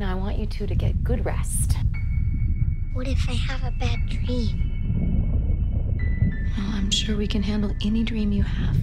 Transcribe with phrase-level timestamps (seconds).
[0.00, 1.76] Now, I want you two to get good rest.
[2.94, 4.56] What if I have a bad dream?
[6.56, 8.76] Well, I'm sure we can handle any dream you have.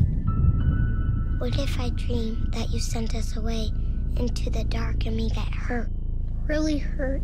[1.40, 3.72] What if I dream that you sent us away
[4.18, 5.90] into the dark and we get hurt?
[6.48, 7.22] Really hurt?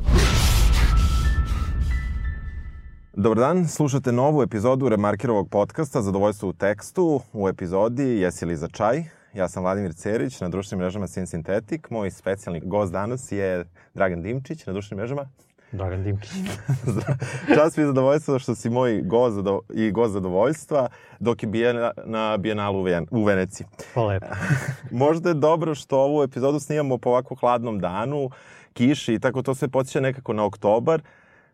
[3.13, 7.21] Dobar dan, slušate novu epizodu Remarkirovog podcasta Zadovoljstvo u tekstu.
[7.33, 9.03] U epizodi Jesi li za čaj?
[9.33, 11.79] Ja sam Vladimir Cerić na društvenim mrežama Sin Synthetic.
[11.89, 15.29] Moj specijalni gost danas je Dragan Dimčić na društvenim mrežama.
[15.71, 16.31] Dragan Dimčić.
[17.55, 21.73] Čast mi je zadovoljstvo što si moj gost zado, i gost zadovoljstva dok je bio
[21.73, 23.67] na, na Bijenalu u, Ven, u Veneciji.
[23.93, 24.27] Hvala lepo.
[25.05, 28.29] Možda je dobro što ovu epizodu snimamo po ovako hladnom danu,
[28.73, 31.01] kiši i tako to sve podsjeća nekako na oktobar.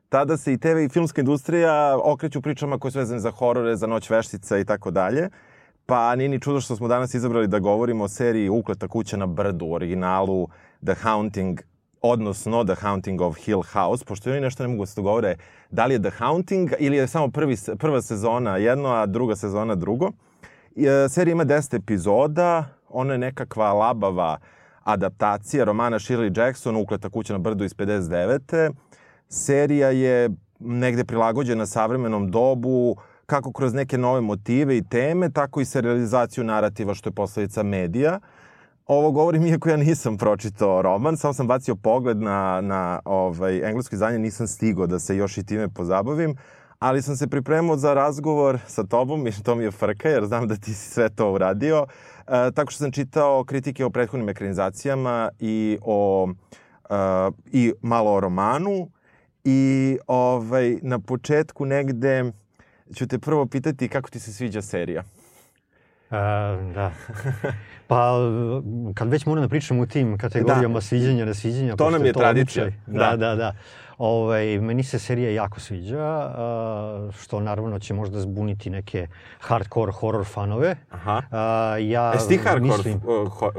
[0.09, 3.87] Tada se i TV i filmska industrija okreću pričama koje su vezane za horore, za
[3.87, 5.29] noć veštica i tako dalje.
[5.89, 9.25] Pa nije ni čudo što smo danas izabrali da govorimo o seriji Ukleta kuća na
[9.25, 10.47] brdu, originalu
[10.85, 11.61] The Haunting,
[12.01, 15.35] odnosno The Haunting of Hill House, pošto oni nešto ne mogu da se dogovore
[15.71, 19.75] da li je The Haunting ili je samo prvi, prva sezona jedno, a druga sezona
[19.75, 20.11] drugo.
[20.75, 24.37] E, serija ima 10 epizoda, ona je nekakva labava
[24.83, 28.71] adaptacija romana Shirley Jackson, Ukleta kuća na brdu iz 59.
[29.29, 32.95] Serija je negde prilagođena savremenom dobu,
[33.29, 38.19] kako kroz neke nove motive i teme, tako i serializaciju narativa što je posledica medija.
[38.85, 43.95] Ovo govorim iako ja nisam pročitao roman, samo sam bacio pogled na, na ovaj, englesko
[43.95, 46.35] izdanje, nisam stigao da se još i time pozabavim,
[46.79, 50.47] ali sam se pripremao za razgovor sa tobom i to mi je frka jer znam
[50.47, 51.85] da ti si sve to uradio.
[52.27, 56.29] E, tako što sam čitao kritike o prethodnim ekranizacijama i o
[56.89, 56.95] e,
[57.51, 58.89] i malo o romanu
[59.43, 62.31] i ovaj na početku negde
[62.95, 65.03] ću te prvo pitati kako ti se sviđa serija.
[66.09, 66.15] Uh,
[66.73, 66.91] da.
[67.87, 68.17] Pa,
[68.93, 70.81] kad već moram da pričam u tim kategorijama da.
[70.81, 71.75] sviđanja, nesviđanja...
[71.75, 72.65] To nam je to tradicija.
[72.87, 73.35] Da, da, da.
[73.35, 73.53] da.
[73.97, 76.31] Ovaj, meni se serija jako sviđa,
[77.19, 79.07] što naravno će možda zbuniti neke
[79.39, 80.75] hardcore horror fanove.
[80.91, 81.21] Aha.
[81.77, 83.01] ja Jesi ti hardcore mislim,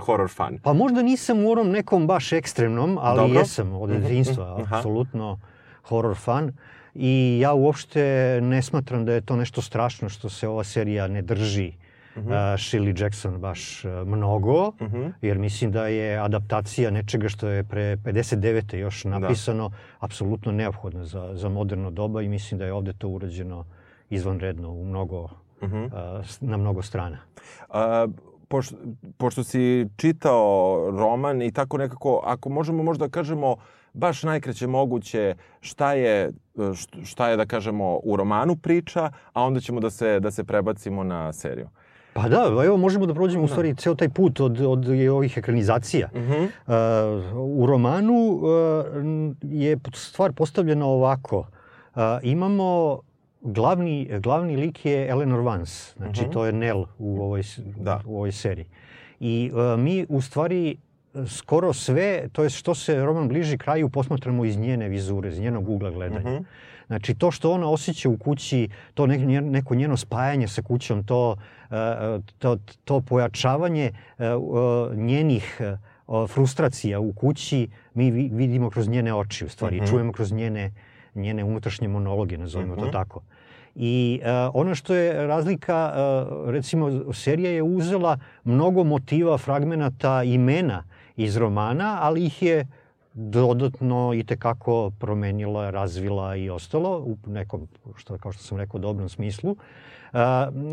[0.00, 0.59] horror fan?
[0.62, 3.38] Pa možda nisam u onom nekom baš ekstremnom, ali Dobro.
[3.38, 4.76] jesam od mhm, detinjstva, uh -huh.
[4.76, 5.41] apsolutno
[5.82, 6.53] horror fan.
[6.95, 11.23] I ja uopšte ne smatram da je to nešto strašno što se ova serija ne
[11.23, 11.73] drži
[12.17, 12.27] uh -huh.
[12.27, 15.12] uh, Shirley Jackson baš uh, mnogo, uh -huh.
[15.23, 18.77] jer mislim da je adaptacija nečega što je pre 59.
[18.77, 19.19] još da.
[19.19, 19.77] napisano da.
[19.99, 23.65] apsolutno neophodna za, za moderno doba i mislim da je ovde to urađeno
[24.11, 25.31] izvanredno u mnogo, uh
[25.61, 26.19] -huh.
[26.21, 27.19] uh, na mnogo strana.
[27.69, 27.77] Uh,
[28.49, 28.77] pošto,
[29.17, 33.56] pošto si čitao roman i tako nekako, ako možemo možda kažemo
[33.93, 36.33] baš najkraće moguće šta je,
[37.05, 41.05] šta je da kažemo u romanu priča, a onda ćemo da se, da se prebacimo
[41.05, 41.69] na seriju.
[42.12, 43.50] Pa da, evo možemo da prođemo u da.
[43.50, 46.09] stvari ceo taj put od, od ovih ekranizacija.
[46.12, 46.45] Uh -huh.
[46.45, 48.43] uh, u romanu uh,
[49.43, 51.39] je stvar postavljena ovako.
[51.39, 53.00] Uh, imamo
[53.41, 56.33] glavni, glavni lik je Eleanor Vance, znači uh -huh.
[56.33, 57.43] to je Nell u ovoj,
[57.77, 58.00] da.
[58.06, 58.67] u ovoj seriji.
[59.21, 60.77] I uh, mi u stvari
[61.26, 65.69] skoro sve, to je što se roman bliži kraju, posmatramo iz njene vizure, iz njenog
[65.69, 66.31] ugla gledanja.
[66.31, 66.44] Uh -huh.
[66.87, 71.37] Znači, to što ona osjeća u kući, to neko njeno spajanje sa kućom, to,
[71.70, 74.25] e, to, to pojačavanje e,
[74.94, 75.76] njenih e,
[76.28, 79.91] frustracija u kući, mi vidimo kroz njene oči, u stvari, uh -huh.
[79.91, 80.72] čujemo kroz njene,
[81.15, 82.84] njene unutrašnje monologe, nazovimo uh -huh.
[82.84, 83.20] to tako.
[83.75, 90.84] I uh, ono što je razlika, uh, recimo, serija je uzela mnogo motiva, fragmenata, imena
[91.16, 92.66] iz romana, ali ih je
[93.15, 99.09] dodatno i tekako promenila, razvila i ostalo u nekom, što, kao što sam rekao, dobrom
[99.09, 99.50] smislu.
[99.50, 100.19] Uh,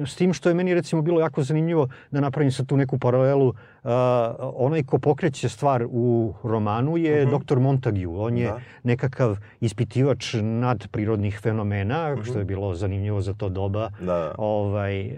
[0.05, 3.47] s tim što je meni recimo bilo jako zanimljivo da napravim sad tu neku paralelu.
[3.47, 3.91] Uh,
[4.39, 7.31] onaj ko pokreće stvar u romanu je uh.
[7.31, 7.45] -huh.
[7.45, 7.59] dr.
[7.59, 8.07] Montague.
[8.07, 8.59] On je da.
[8.83, 12.21] nekakav ispitivač nadprirodnih fenomena, uh mhm.
[12.21, 12.29] -huh.
[12.29, 13.91] što je bilo zanimljivo za to doba.
[13.99, 14.35] Da.
[14.37, 15.13] Ovaj, uh,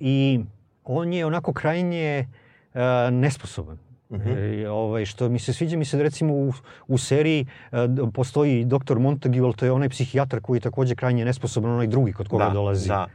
[0.00, 0.40] I
[0.84, 2.28] on je onako krajnje
[2.74, 2.80] uh,
[3.12, 3.78] nesposoban.
[4.14, 4.28] Mhm.
[4.28, 4.64] -huh.
[4.64, 6.52] e, ovaj, što mi se sviđa, mi se recimo u,
[6.88, 7.76] u seriji e,
[8.14, 12.12] postoji doktor Montague, ali to je onaj psihijatar koji je takođe krajnje nesposoban, onaj drugi
[12.12, 12.88] kod koga da, dolazi.
[12.88, 13.06] Da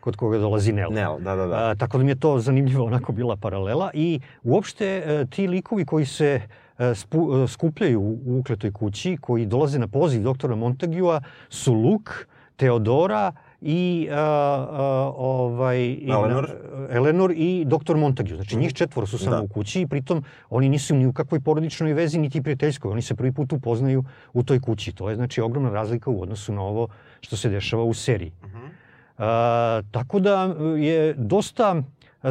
[0.00, 0.92] kod koga dolazi Nel.
[0.92, 1.68] Nel, da, da, da.
[1.68, 5.84] A, tako da mi je to zanimljivo onako bila paralela i uopšte e, ti likovi
[5.84, 6.40] koji se
[6.78, 12.12] e, spu, e, skupljaju u ukletoj kući, koji dolaze na poziv doktora Montague-a su Luke,
[12.56, 14.78] Teodora, i uh, uh,
[15.16, 16.50] ovaj Eleanor.
[16.90, 18.34] I, Eleanor i doktor Montague.
[18.34, 19.42] Znači njih četvoro su samo da.
[19.42, 22.90] u kući i pritom oni nisu ni u kakvoj porodičnoj vezi niti prijateljskoj.
[22.90, 24.92] Oni se prvi put upoznaju u toj kući.
[24.92, 26.88] To je znači ogromna razlika u odnosu na ovo
[27.20, 28.32] što se dešava u seriji.
[28.42, 29.80] Uh -huh.
[29.80, 31.82] uh, tako da je dosta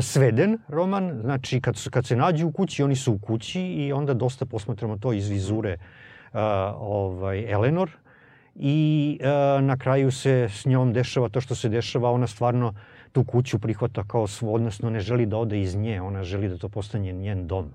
[0.02, 4.14] sveden roman, znači kad, kad se nađu u kući, oni su u kući i onda
[4.14, 5.78] dosta posmatramo to iz vizure
[6.80, 7.90] ovaj, Eleanor
[8.60, 12.74] i a, na kraju se s njom dešava to što se dešava, ona stvarno
[13.12, 16.58] tu kuću prihvata kao svoj, odnosno ne želi da ode iz nje, ona želi da
[16.58, 17.72] to postane njen dom.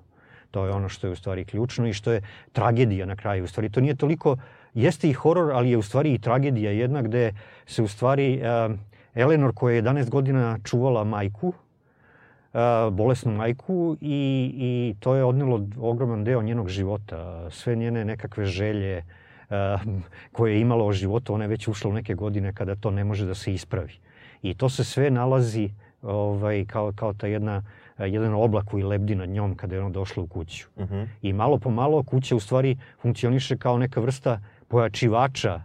[0.50, 2.22] To je ono što je u stvari ključno i što je
[2.52, 3.44] tragedija na kraju.
[3.44, 4.36] U stvari to nije toliko,
[4.74, 7.32] jeste i horor, ali je u stvari i tragedija jedna gde
[7.66, 8.76] se u stvari uh,
[9.14, 12.60] Eleanor koja je 11 godina čuvala majku, uh,
[12.92, 17.50] bolesnu majku i, i to je odnelo ogroman deo njenog života.
[17.50, 19.04] Sve njene nekakve želje
[20.32, 23.04] koje je imala o životu, ona je već ušla u neke godine kada to ne
[23.04, 23.92] može da se ispravi.
[24.42, 25.70] I to se sve nalazi
[26.02, 27.62] ovaj, kao, kao ta jedna,
[27.98, 30.68] jedan oblak koji lebdi nad njom kada je ona došla u kuću.
[30.76, 31.06] Uh -huh.
[31.22, 35.62] I malo po malo kuća u stvari funkcioniše kao neka vrsta pojačivača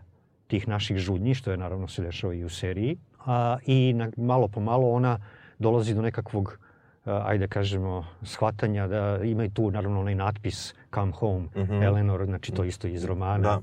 [0.47, 2.97] tih naših žudnji, što je naravno se dešava i u seriji.
[3.25, 5.19] A, I na, malo po malo ona
[5.59, 6.59] dolazi do nekakvog
[7.05, 11.83] ajde da kažemo, shvatanja da ima i tu naravno onaj natpis Come Home, uh -huh.
[11.83, 13.43] Eleanor, znači to isto iz romana.
[13.43, 13.61] Da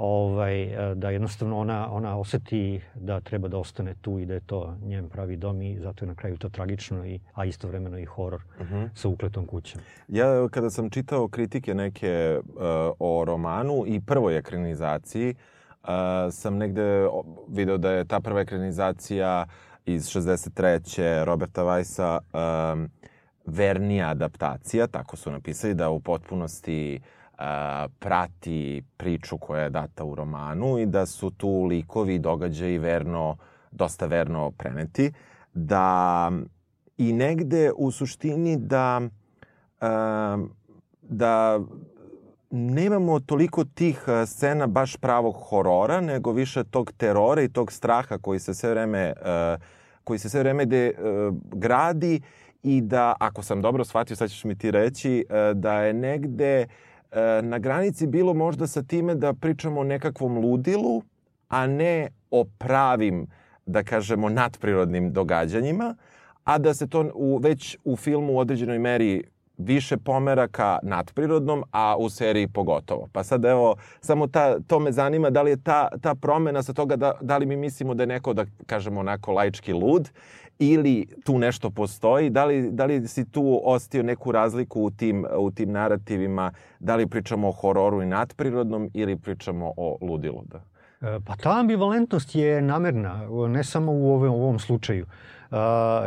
[0.00, 4.76] ovaj, da jednostavno ona, ona oseti da treba da ostane tu i da je to
[4.82, 8.42] njen pravi dom i zato je na kraju to tragično, i, a istovremeno i horor
[8.60, 8.74] uh mhm.
[8.74, 8.88] -huh.
[8.94, 9.80] sa ukletom kućom.
[10.08, 12.62] Ja kada sam čitao kritike neke uh,
[12.98, 15.34] o romanu i prvoj ekranizaciji,
[15.82, 15.88] uh,
[16.30, 17.08] sam negde
[17.48, 19.46] video da je ta prva ekranizacija
[19.86, 21.24] iz 63.
[21.24, 22.18] Roberta Weissa
[22.72, 22.88] um,
[23.46, 27.19] vernija adaptacija, tako su napisali, da u potpunosti uh,
[27.98, 33.36] prati priču koja je data u romanu i da su tu likovi i događaji verno,
[33.70, 35.12] dosta verno preneti.
[35.54, 36.30] Da
[36.98, 39.00] i negde u suštini da
[41.02, 41.60] da
[42.50, 48.38] nemamo toliko tih scena baš pravog horora, nego više tog terora i tog straha koji
[48.38, 49.12] se sve vreme,
[50.04, 50.94] koji se sve vreme de,
[51.52, 52.20] gradi
[52.62, 56.89] i da, ako sam dobro shvatio, sad ćeš mi ti reći, da je negde uh,
[57.42, 61.02] na granici bilo možda sa time da pričamo o nekakvom ludilu,
[61.48, 63.26] a ne o pravim,
[63.66, 65.94] da kažemo, nadprirodnim događanjima,
[66.44, 69.22] a da se to u, već u filmu u određenoj meri
[69.58, 73.08] više pomera ka nadprirodnom, a u seriji pogotovo.
[73.12, 76.72] Pa sad evo, samo ta, to me zanima da li je ta, ta promena sa
[76.72, 80.10] toga da, da li mi mislimo da je neko, da kažemo, onako laički lud
[80.60, 85.26] ili tu nešto postoji, da li, da li si tu ostio neku razliku u tim,
[85.38, 90.42] u tim narativima, da li pričamo o hororu i nadprirodnom ili pričamo o ludilu?
[90.44, 90.60] Da?
[91.08, 95.06] E, pa ta ambivalentnost je namerna, ne samo u ovom, u ovom slučaju.
[95.50, 95.56] Uh,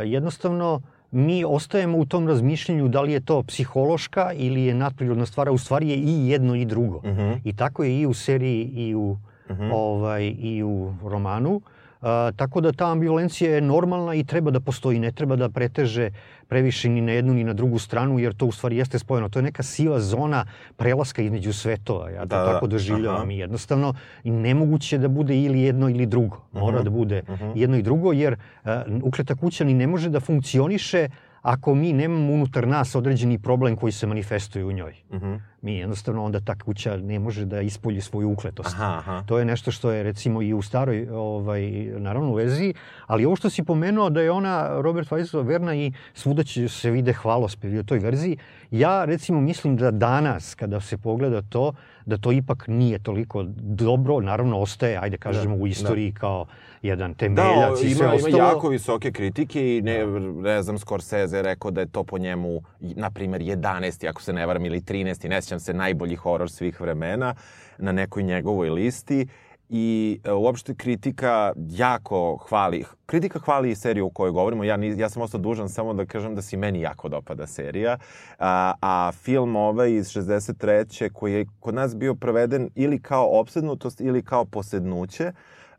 [0.04, 0.80] jednostavno,
[1.10, 5.58] mi ostajemo u tom razmišljanju da li je to psihološka ili je nadprirodna stvar, u
[5.58, 6.96] stvari je i jedno i drugo.
[6.96, 7.20] Uh mhm.
[7.20, 7.40] -huh.
[7.44, 9.18] I tako je i u seriji i u,
[9.50, 9.62] uh mhm.
[9.62, 9.70] -huh.
[9.74, 11.60] ovaj, i u romanu.
[12.04, 16.10] A, tako da ta ambivalencija je normalna i treba da postoji, ne treba da preteže
[16.48, 19.28] previše ni na jednu ni na drugu stranu, jer to u stvari jeste spojeno.
[19.28, 20.44] To je neka siva zona
[20.76, 22.10] prelaska između svetova.
[22.10, 22.52] Ja to da, da.
[22.52, 26.44] tako doživljavam i jednostavno i nemoguće da bude ili jedno ili drugo.
[26.52, 26.78] Mora uh mhm.
[26.80, 26.84] -huh.
[26.84, 27.44] da bude uh mhm.
[27.44, 27.52] -huh.
[27.56, 28.70] jedno i drugo, jer uh,
[29.02, 31.08] ukleta kuća ni ne može da funkcioniše
[31.42, 34.94] ako mi nemamo unutar nas određeni problem koji se manifestuje u njoj.
[35.10, 35.26] Uh mhm.
[35.26, 35.40] -huh.
[35.64, 38.68] Mi jednostavno onda ta kuća ne može da ispolji svoju ukletost.
[38.74, 39.22] Aha, aha.
[39.26, 42.74] To je nešto što je recimo i u staroj ovaj, naravno u vezi,
[43.06, 46.90] ali ovo što si pomenuo da je ona Robert Weiss verna i svuda će se
[46.90, 48.36] vide hvalospevi u toj verziji.
[48.70, 51.72] Ja recimo mislim da danas kada se pogleda to,
[52.06, 56.18] da to ipak nije toliko dobro, naravno ostaje, ajde kažemo, da, u istoriji da.
[56.18, 56.46] kao
[56.82, 58.36] jedan temeljac da, i sve ima, ostalo.
[58.38, 60.06] Ima jako visoke kritike i ne,
[60.42, 64.08] ne znam, Scorsese rekao da je to po njemu, na primer, 11.
[64.08, 65.28] ako se ne varam, ili 13.
[65.28, 67.34] ne sjećam se, najbolji horor svih vremena
[67.78, 69.26] na nekoj njegovoj listi
[69.68, 74.64] i e, uopšte kritika jako hvali, kritika hvali i seriju o kojoj govorimo.
[74.64, 77.98] Ja, ja sam ostao dužan samo da kažem da si meni jako dopada serija.
[78.38, 81.12] A, a film ovaj iz 63.
[81.12, 85.32] koji je kod nas bio preveden ili kao opsednutost ili kao posednuće,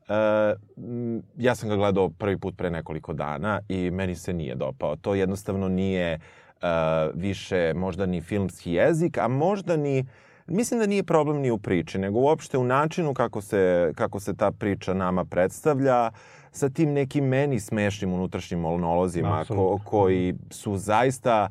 [0.08, 0.14] Uh,
[1.38, 4.96] ja sam ga gledao prvi put pre nekoliko dana i meni se nije dopao.
[4.96, 6.45] To jednostavno nije uh,
[7.14, 10.06] više možda ni filmski jezik, a možda ni
[10.48, 14.36] Mislim da nije problem ni u priči, nego uopšte u načinu kako se, kako se
[14.36, 16.12] ta priča nama predstavlja,
[16.52, 21.50] sa tim nekim meni smešnim unutrašnjim monolozima ko, koji su zaista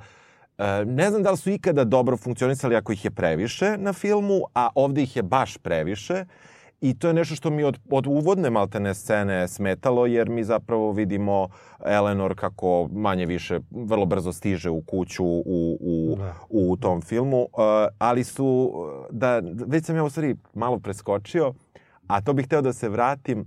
[0.58, 4.40] uh, ne znam da li su ikada dobro funkcionisali ako ih je previše na filmu,
[4.54, 6.14] a ovde ih je baš previše.
[6.14, 6.53] Uh,
[6.84, 10.92] I to je nešto što mi od, od uvodne maltene scene smetalo, jer mi zapravo
[10.92, 11.48] vidimo
[11.84, 16.34] Eleanor kako manje više vrlo brzo stiže u kuću u, u, da.
[16.48, 17.40] u tom filmu.
[17.40, 17.48] Uh,
[17.98, 18.72] ali su,
[19.10, 21.54] da, već sam ja u stvari malo preskočio,
[22.06, 23.40] a to bih hteo da se vratim.
[23.40, 23.46] Uh,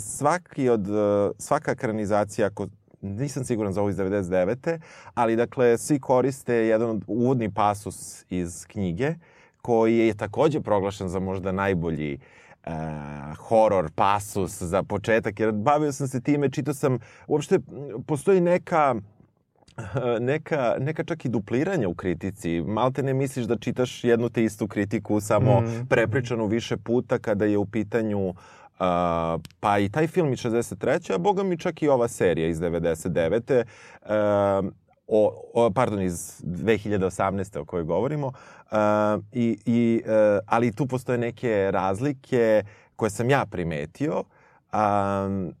[0.00, 0.96] svaki od, uh,
[1.38, 2.66] svaka ekranizacija, ako
[3.00, 4.78] nisam siguran za ovo iz 99.
[5.14, 9.14] ali dakle svi koriste jedan uvodni pasus iz knjige
[9.62, 12.41] koji je takođe proglašen za možda najbolji uh,
[13.38, 17.58] horor pasus za početak, jer bavio sam se time, čitao sam, uopšte
[18.06, 18.94] postoji neka
[20.20, 22.60] neka, neka čak i dupliranja u kritici.
[22.60, 25.86] Malte ne misliš da čitaš jednu te istu kritiku, samo mm.
[25.88, 28.34] prepričanu više puta kada je u pitanju uh,
[29.60, 31.14] pa i taj film iz 63.
[31.14, 33.64] a boga mi čak i ova serija iz 99.
[34.02, 34.72] Uh,
[35.14, 37.58] o, o, pardon, iz 2018.
[37.58, 38.26] o kojoj govorimo.
[38.26, 38.78] Uh,
[39.32, 40.12] i, i, uh,
[40.46, 42.62] ali tu postoje neke razlike
[42.96, 44.24] koje sam ja primetio.
[44.72, 45.54] Um,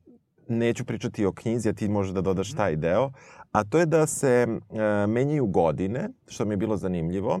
[0.48, 3.10] neću pričati o knjizi, a ti možeš da dodaš taj deo.
[3.52, 4.78] A to je da se uh,
[5.08, 7.40] menjaju godine, što mi je bilo zanimljivo.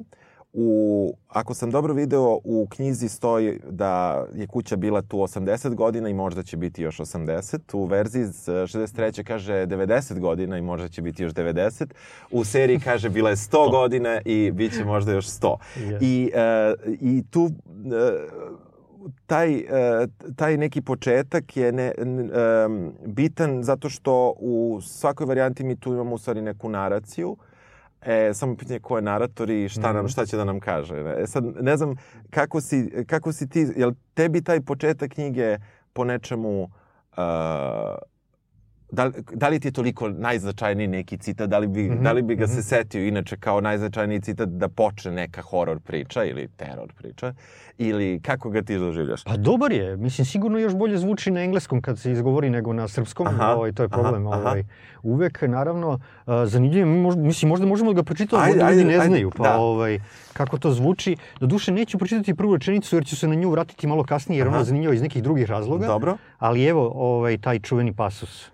[0.54, 6.08] U, ako sam dobro video, u knjizi stoji da je kuća bila tu 80 godina
[6.08, 7.58] i možda će biti još 80.
[7.72, 9.24] U verziji iz 63.
[9.24, 11.86] kaže 90 godina i možda će biti još 90.
[12.30, 15.56] U seriji kaže bila je 100 godina i bit će možda još 100.
[15.76, 15.98] Yeah.
[16.00, 16.32] I,
[16.86, 17.50] uh, I tu uh,
[19.26, 19.64] taj, uh,
[20.36, 26.14] taj neki početak je ne, um, bitan zato što u svakoj varijanti mi tu imamo
[26.14, 27.36] u stvari neku naraciju
[28.06, 30.08] E, samo pitanje ko je narator i šta, nam, mhm.
[30.08, 30.94] šta će da nam kaže.
[31.18, 31.96] E, sad, ne znam
[32.30, 35.58] kako si, kako si ti, jel tebi taj početak knjige
[35.92, 37.18] po nečemu uh,
[38.92, 42.02] da, da li ti je toliko najznačajniji neki citat, da li bi, mm -hmm.
[42.02, 42.62] da li bi ga se mhm.
[42.62, 47.34] setio inače kao najznačajniji citat da počne neka horor priča ili teror priča,
[47.78, 49.24] ili kako ga ti doživljaš?
[49.24, 52.88] Pa dobar je, mislim sigurno još bolje zvuči na engleskom kad se izgovori nego na
[52.88, 54.26] srpskom, aha, ovaj, to je problem.
[54.26, 54.64] Aha, ovaj.
[55.02, 59.30] Uvek, naravno, zanimljivo, možda, mislim možda možemo da ga pročitamo, možda ljudi ne ajde, znaju,
[59.36, 59.56] pa da.
[59.56, 60.00] ovaj,
[60.32, 61.16] kako to zvuči.
[61.40, 64.48] Do duše neću pročitati prvu rečenicu jer ću se na nju vratiti malo kasnije jer
[64.48, 65.86] ona je zanimljiva iz nekih drugih razloga.
[65.86, 66.16] Dobro.
[66.38, 68.52] Ali evo ovaj, taj čuveni pasus.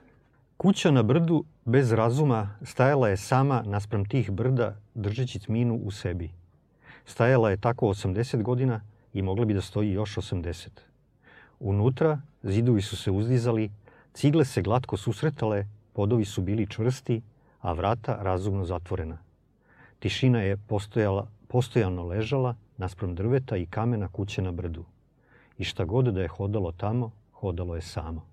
[0.58, 6.30] Kuća na brdu bez razuma stajala je sama naspram tih brda držeći tminu u sebi.
[7.06, 8.80] Stajala je tako 80 godina
[9.12, 10.68] i mogla bi da stoji još 80.
[11.60, 13.70] Unutra zidovi su se uzdizali,
[14.12, 17.22] cigle se glatko susretale, podovi su bili čvrsti,
[17.60, 19.18] a vrata razumno zatvorena.
[19.98, 24.84] Tišina je postojala, postojano ležala naspram drveta i kamena kuće na brdu.
[25.58, 28.27] I šta god da je hodalo tamo, hodalo je samo.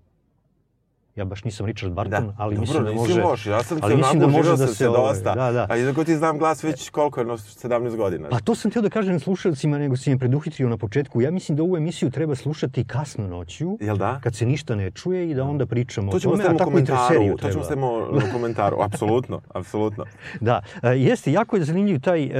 [1.16, 2.34] Ja baš nisam Richard Barton, da.
[2.36, 3.22] ali Dobro, mislim da može...
[3.22, 5.34] loš, ja sam ali mislim da može da se dosta.
[5.34, 5.66] Da, da.
[5.70, 8.28] A jednako ti znam glas već koliko je, 17 godina.
[8.28, 11.20] Pa to sam htio da kažem slušalcima, nego si me preduhitrio na početku.
[11.20, 14.20] Ja mislim da ovu emisiju treba slušati kasno noću, Jel da?
[14.22, 16.86] kad se ništa ne čuje i da onda pričamo to o tome, a tako i
[17.08, 20.04] seriju To ćemo stavimo u komentaru, apsolutno, apsolutno.
[20.40, 22.30] Da, e, jeste, jako je zanimljiv taj,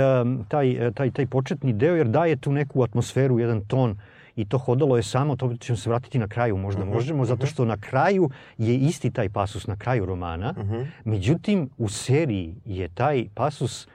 [0.49, 3.97] taj, taj, taj početni deo, jer daje tu neku atmosferu, jedan ton
[4.37, 6.95] i to hodalo je samo, to ćemo se vratiti na kraju, možda uh mhm, -huh,
[6.95, 7.51] možemo, zato mhm.
[7.51, 10.55] što na kraju je isti taj pasus, na kraju romana.
[10.57, 10.75] Uh mhm.
[10.75, 10.87] -huh.
[11.05, 13.89] Međutim, u seriji je taj pasus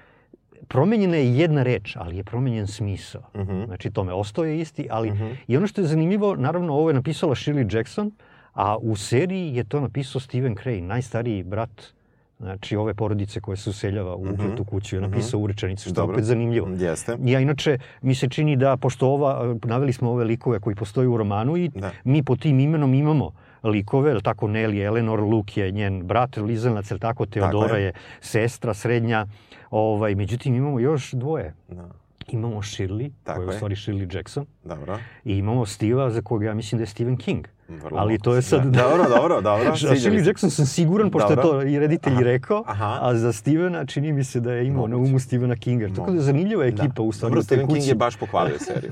[0.67, 3.21] promenjena je jedna reč, ali je promenjen smisao.
[3.33, 3.65] Uh -huh.
[3.65, 5.11] Znači, tome ostao je isti, ali...
[5.11, 5.35] Uh -huh.
[5.47, 8.11] I ono što je zanimljivo, naravno, ovo je napisala Shirley Jackson,
[8.53, 11.93] a u seriji je to napisao Stephen Crane, najstariji brat
[12.41, 14.57] znači ove porodice koje se useljava u mm -hmm.
[14.57, 15.43] tu kuću, je napisao mm -hmm.
[15.43, 16.13] u rečenicu, što Dobro.
[16.13, 16.67] je opet zanimljivo.
[16.67, 17.17] Jeste.
[17.23, 21.17] Ja inače, mi se čini da, pošto ova, naveli smo ove likove koji postoje u
[21.17, 21.91] romanu i da.
[22.03, 23.31] mi po tim imenom imamo
[23.63, 27.83] likove, ili tako Nelly, Eleanor, Luke je njen brat, Lizelnac, ili tako Teodora tako je.
[27.83, 29.25] je sestra srednja,
[29.69, 31.53] ovaj, međutim imamo još dvoje.
[31.69, 31.89] Da.
[32.27, 34.45] Imamo Shirley, koja je u stvari Shirley Jackson.
[34.63, 34.99] Dobro.
[35.25, 37.47] I imamo Steve-a, za koga ja mislim da je Stephen King.
[37.77, 38.65] Vrlo ali to je sad...
[38.65, 38.81] Da.
[38.81, 39.75] Dobro, dobro, dobro.
[39.75, 41.59] Shirley Jackson sam siguran, pošto dobro.
[41.59, 42.21] je to i reditelj Aha.
[42.21, 42.99] rekao, Aha.
[43.01, 45.01] a za Stevena čini mi se da je imao Moguće.
[45.01, 45.87] na umu Stephena Kinga.
[45.95, 47.01] Tako da je zanimljiva ekipa da.
[47.01, 47.31] u stvari.
[47.31, 48.91] Dobro, Stephen King je baš pohvalio seriju.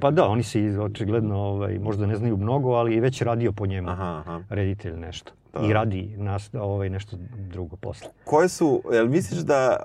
[0.00, 3.66] pa da, oni se očigledno ovaj, možda ne znaju mnogo, ali je već radio po
[3.66, 4.40] njemu aha, aha.
[4.48, 5.32] reditelj nešto.
[5.54, 5.66] Da.
[5.66, 7.16] I radi nas, ovaj, nešto
[7.52, 8.08] drugo posle.
[8.24, 9.76] Koje su, jel misliš da,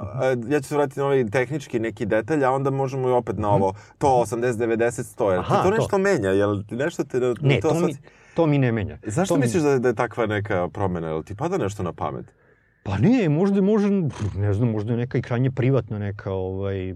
[0.49, 3.49] ja ću se vratiti na ovaj tehnički neki detalj, a onda možemo i opet na
[3.49, 5.97] ovo, to 80, 90, 100, jel Aha, ti to nešto to.
[5.97, 7.19] menja, jel ti nešto te...
[7.41, 7.95] Ne, to, to mi,
[8.35, 8.97] to mi ne menja.
[9.03, 9.69] Zašto to misliš mi...
[9.69, 11.07] da, da je takva neka promena?
[11.07, 12.25] Jel ti pada nešto na pamet?
[12.83, 13.89] Pa nije, možda može,
[14.35, 16.93] ne znam, možda je neka i krajnje privatna neka ovaj,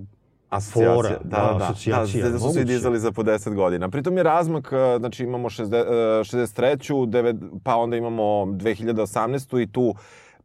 [0.55, 3.89] Asocijacija, fora, da, da, da, asocijacija, da, da su svi dizali za po 10 godina.
[3.89, 5.85] Pritom je razmak, e, znači imamo 60,
[6.23, 7.05] 63.
[7.05, 9.61] 9, pa onda imamo 2018.
[9.61, 9.95] i tu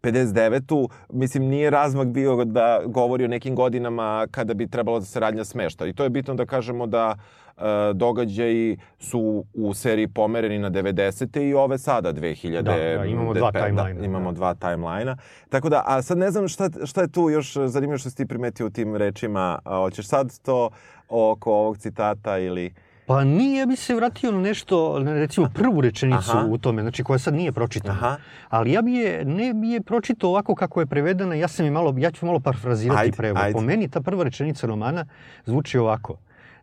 [0.03, 0.89] 59.
[1.13, 5.45] Mislim, nije razmak bio da govori o nekim godinama kada bi trebalo da se radnja
[5.45, 5.87] smešta.
[5.87, 7.17] I to je bitno da kažemo da
[7.48, 7.48] E,
[7.95, 11.49] događaji su u seriji pomereni na 90.
[11.49, 12.63] i ove sada 2000.
[12.63, 13.51] Da, da imamo dva.
[13.51, 14.37] Da, imamo da.
[14.37, 15.17] dva timeline
[15.49, 18.27] Tako da, a sad ne znam šta, šta je tu još zanimljivo što si ti
[18.27, 19.59] primetio u tim rečima.
[19.65, 20.71] A, hoćeš sad to
[21.09, 22.75] oko ovog citata ili...
[23.07, 26.47] Pa nije, bi se vratio na nešto, na recimo prvu rečenicu Aha.
[26.51, 27.93] u tome, znači koja sad nije pročitana.
[27.93, 28.17] Aha.
[28.49, 31.71] Ali ja bi je, ne bi je pročitao ovako kako je prevedena, ja sam je
[31.71, 33.43] malo, ja ću malo parafrazirati prevod.
[33.53, 35.05] Po meni ta prva rečenica romana
[35.47, 36.17] zvuči ovako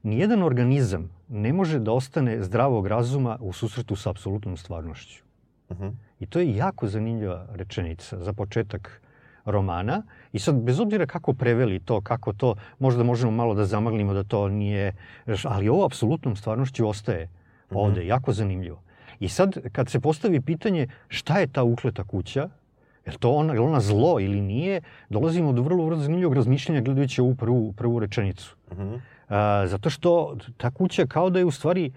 [0.06, 5.24] nijedan organizam ne može da ostane zdravog razuma u susretu sa apsolutnom stvarnošću.
[5.72, 5.88] Mhm.
[6.20, 9.02] I to je jako zanimljiva rečenica za početak
[9.46, 10.04] romana.
[10.34, 14.24] I sad, bez obzira kako preveli to, kako to, možda možemo malo da zamaglimo da
[14.24, 14.94] to nije...
[15.44, 17.30] Ali ovo apsolutnom stvarnošću ostaje
[17.70, 18.82] ovde, jako zanimljivo.
[19.20, 22.50] I sad, kad se postavi pitanje šta je ta ukleta kuća,
[23.06, 26.82] je li to ona, je ona zlo ili nije, dolazimo do vrlo, vrlo zanimljivog razmišljanja
[26.82, 28.56] gledajući ovu prvu, prvu rečenicu.
[28.72, 28.94] Mhm.
[28.94, 29.15] A,
[29.66, 31.92] zato što ta kuća kao da je u stvari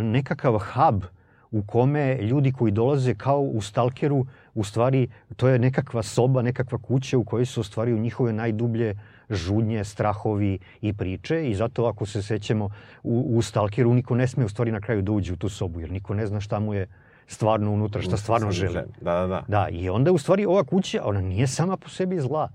[0.00, 1.04] nekakav hub
[1.50, 6.78] u kome ljudi koji dolaze kao u stalkeru, u stvari to je nekakva soba, nekakva
[6.78, 8.94] kuća u kojoj se ostvaraju njihove najdublje
[9.30, 12.70] žudnje, strahovi i priče i zato ako se sećamo
[13.02, 15.80] u, u stalkeru niko ne sme u stvari na kraju da uđe u tu sobu
[15.80, 16.86] jer niko ne zna šta mu je
[17.26, 18.74] stvarno unutra, šta stvarno želi.
[19.00, 19.44] Da, da, da.
[19.48, 22.48] Da, i onda u stvari ova kuća, ona nije sama po sebi zla.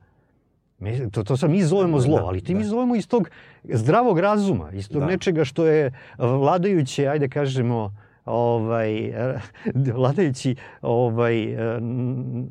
[0.86, 2.60] Me, to, to sad mi zovemo zlo, Da, ali ti da.
[2.60, 3.30] mi zovemo iz tog
[3.66, 5.08] zdravog razuma, iz tog Da.
[5.08, 7.94] nečega što je vladajuće, ajde kažemo,
[8.26, 9.40] ovaj, eh,
[9.92, 12.50] vladajući ovaj, eh, n-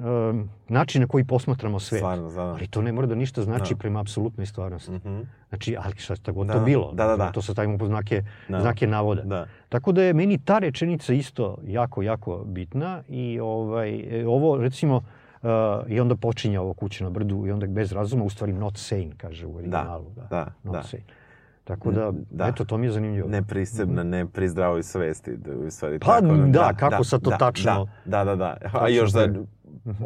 [0.68, 1.98] način na koji posmatramo svet.
[1.98, 2.42] Stvarno, da, da.
[2.42, 3.78] Ali to ne mora da ništa znači Da.
[3.78, 4.90] prema apsolutnoj stvarnosti.
[4.92, 5.20] Mhm.
[5.48, 6.92] Znači, ali šta god Da, to bilo.
[6.92, 7.32] da, da, da.
[7.32, 8.60] To se stavimo po znake, Da.
[8.60, 9.22] znake navoda.
[9.22, 9.46] Da.
[9.68, 15.02] Tako da je meni ta rečenica isto jako, jako bitna i ovaj, e, ovo recimo
[15.88, 19.10] i onda počinje ovo kuće na brdu i onda bez razuma, u stvari not sane,
[19.16, 20.06] kaže u originalu.
[20.30, 20.82] da, not da.
[20.82, 21.02] sane.
[21.64, 22.46] Tako da, Da.
[22.46, 23.28] eto, to mi je zanimljivo.
[23.28, 25.36] Ne prisebna, ne pri zdravoj svesti.
[25.36, 28.56] Da, u stvari, Pa tako, da, kako sad to tačno- Da, da, da.
[28.62, 28.78] da.
[28.78, 29.44] A još za to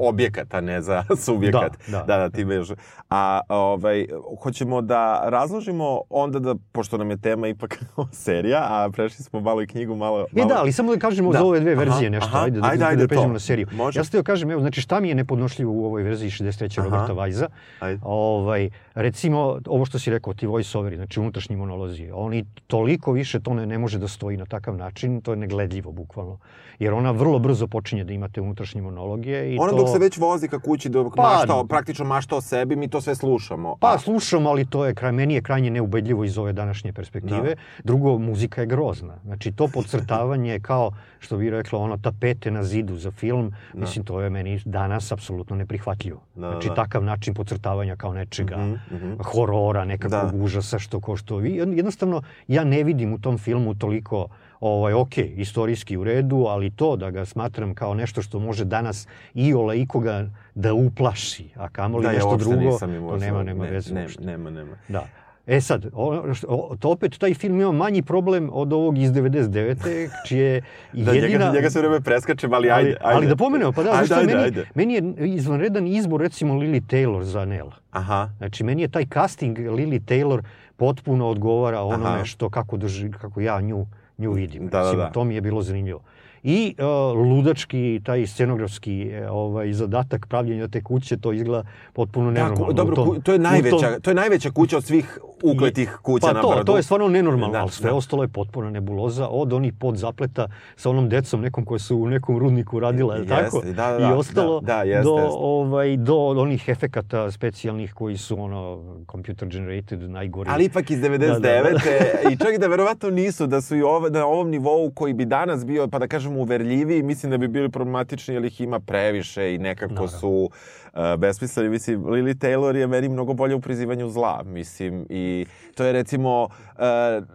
[0.01, 1.79] objekat, a ne za subjekat.
[1.87, 2.05] Da, da.
[2.05, 2.69] da, da time još.
[3.11, 4.07] A ovaj,
[4.43, 7.85] hoćemo da razložimo onda da, pošto nam je tema ipak
[8.25, 10.21] serija, a prešli smo malo i knjigu, malo...
[10.21, 10.49] E malo...
[10.49, 11.39] da, ali samo da kažemo Da.
[11.39, 13.33] za ove dve Aha, verzije nešto, aha, ajde, da, ajde, da, ajde, da pređemo to.
[13.33, 13.67] na seriju.
[13.73, 14.01] Može.
[14.01, 16.79] Ja sam teo kažem, evo, znači šta mi je nepodnošljivo u ovoj verziji 63.
[16.81, 16.89] Aha.
[16.89, 17.47] Roberta Vajza?
[17.81, 18.01] Ajde.
[18.05, 23.55] Ovaj, recimo, ovo što si rekao, ti voice-overi, znači unutrašnji monolozi, oni toliko više to
[23.55, 26.39] ne, ne može da stoji na takav način, to je negledljivo bukvalno.
[26.79, 29.77] Jer ona vrlo brzo počinje da imate unutrašnje monologije i Ona to...
[29.77, 33.01] dok se već vozi ka kući, dok Pa, mašta, praktično mašta o sebi, mi to
[33.01, 33.77] sve slušamo.
[33.77, 37.55] Pa A- slušam, ali to je kraj, meni je krajnje neubedljivo iz ove današnje perspektive.
[37.85, 39.15] Drugo, muzika je grozna.
[39.25, 44.21] Znači to podcrtavanje kao što bi rekla ono tapete na zidu za film, mislim to
[44.21, 46.21] je meni danas apsolutno neprihvatljivo.
[46.35, 46.75] Da, znači da.
[46.75, 49.13] takav način podcrtavanja kao nečega, Mhm, mhm.
[49.23, 50.45] horora, nekakvog Da.
[50.45, 51.53] užasa što ko što vi.
[51.57, 54.27] Jednostavno ja ne vidim u tom filmu toliko
[54.61, 59.09] ovaj, ok, istorijski u redu, ali to da ga smatram kao nešto što može danas
[59.35, 63.65] i ola ikoga da uplaši, a kamoli Da, ja nešto uopšte drugo, to nema, nema
[63.65, 64.25] ne, veze ne, uopšte.
[64.25, 64.77] Nema, nema.
[64.89, 65.07] Da.
[65.49, 70.09] E sad, o, o, to opet taj film ima manji problem od ovog iz 99.
[70.27, 71.45] čije Da, jedina...
[71.45, 74.27] njega, njega se vreme preskačem, ali ajde, ali, ali da pomenemo, pa da, Ajde, ajde,
[74.27, 74.67] meni, ajde.
[74.75, 75.03] meni je
[75.35, 77.77] izvanredan izbor recimo Lily Taylor za Nela.
[77.91, 78.31] Aha.
[78.39, 80.43] Znači, meni je taj casting Lily Taylor
[80.77, 82.25] potpuno odgovara onome Aha.
[82.25, 83.87] što, kako, drži, kako ja nju,
[84.19, 84.69] nju vidim.
[84.69, 85.11] Da, da, da.
[85.11, 86.01] To mi je bilo zanimljivo.
[86.43, 86.85] I uh,
[87.29, 92.57] ludački, taj scenografski e, ovaj, zadatak pravljenja te kuće, to izgleda potpuno nenormalno.
[92.57, 96.27] Tako, dobro, tom- to je najveća, tom- to je najveća kuća od svih ukletih kuća
[96.27, 96.65] pa na to, brdu.
[96.65, 97.97] to je stvarno nenormalno, Da, ali sve da.
[97.97, 102.39] ostalo je potpuna nebuloza, od onih podzapleta sa onom decom nekom koja su u nekom
[102.39, 103.63] rudniku radila, je tako?
[103.65, 105.29] da, da, I da, ostalo da, da, jeste, do, jeste.
[105.33, 110.51] Ovaj, do onih efekata specijalnih koji su ono computer generated, najgori.
[110.53, 111.19] Ali ipak iz 99.
[111.19, 112.31] Da, da, da.
[112.31, 115.67] I čak da verovatno nisu, da su i ove, na ovom nivou koji bi danas
[115.67, 119.59] bio, pa da kažemo, uverljiviji, mislim da bi bili problematični, jer ih ima previše i
[119.59, 120.09] nekako Naravno.
[120.11, 120.51] su
[120.95, 121.69] uh, besmisleni.
[121.69, 126.45] Mislim, Lily Taylor je meni mnogo bolje u prizivanju zla, mislim, i to je recimo
[126.45, 126.81] uh,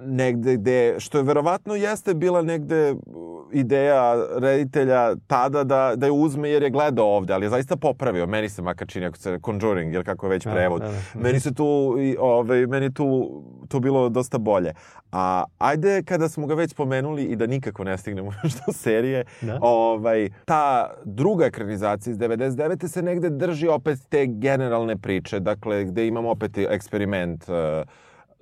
[0.02, 2.96] negde gde, što je verovatno jeste bila negde
[3.54, 8.28] ideja reditelja tada da, da je uzme jer je gledao ovde, ali je zaista popravio.
[8.28, 10.82] Meni se makar čini, ako se Conjuring, ili kako je već Da, prevod.
[10.82, 11.20] da, da.
[11.20, 13.08] Meni se tu, i, ovaj, meni tu,
[13.74, 14.74] to bilo dosta bolje.
[15.12, 18.32] A ajde kada smo ga već spomenuli i da nikako ne stignemo
[18.66, 19.58] do serije, Da.
[19.62, 22.88] ovaj, ta druga ekranizacija iz 99.
[22.88, 27.56] se negde drži opet te generalne priče, dakle gde imamo opet eksperiment uh,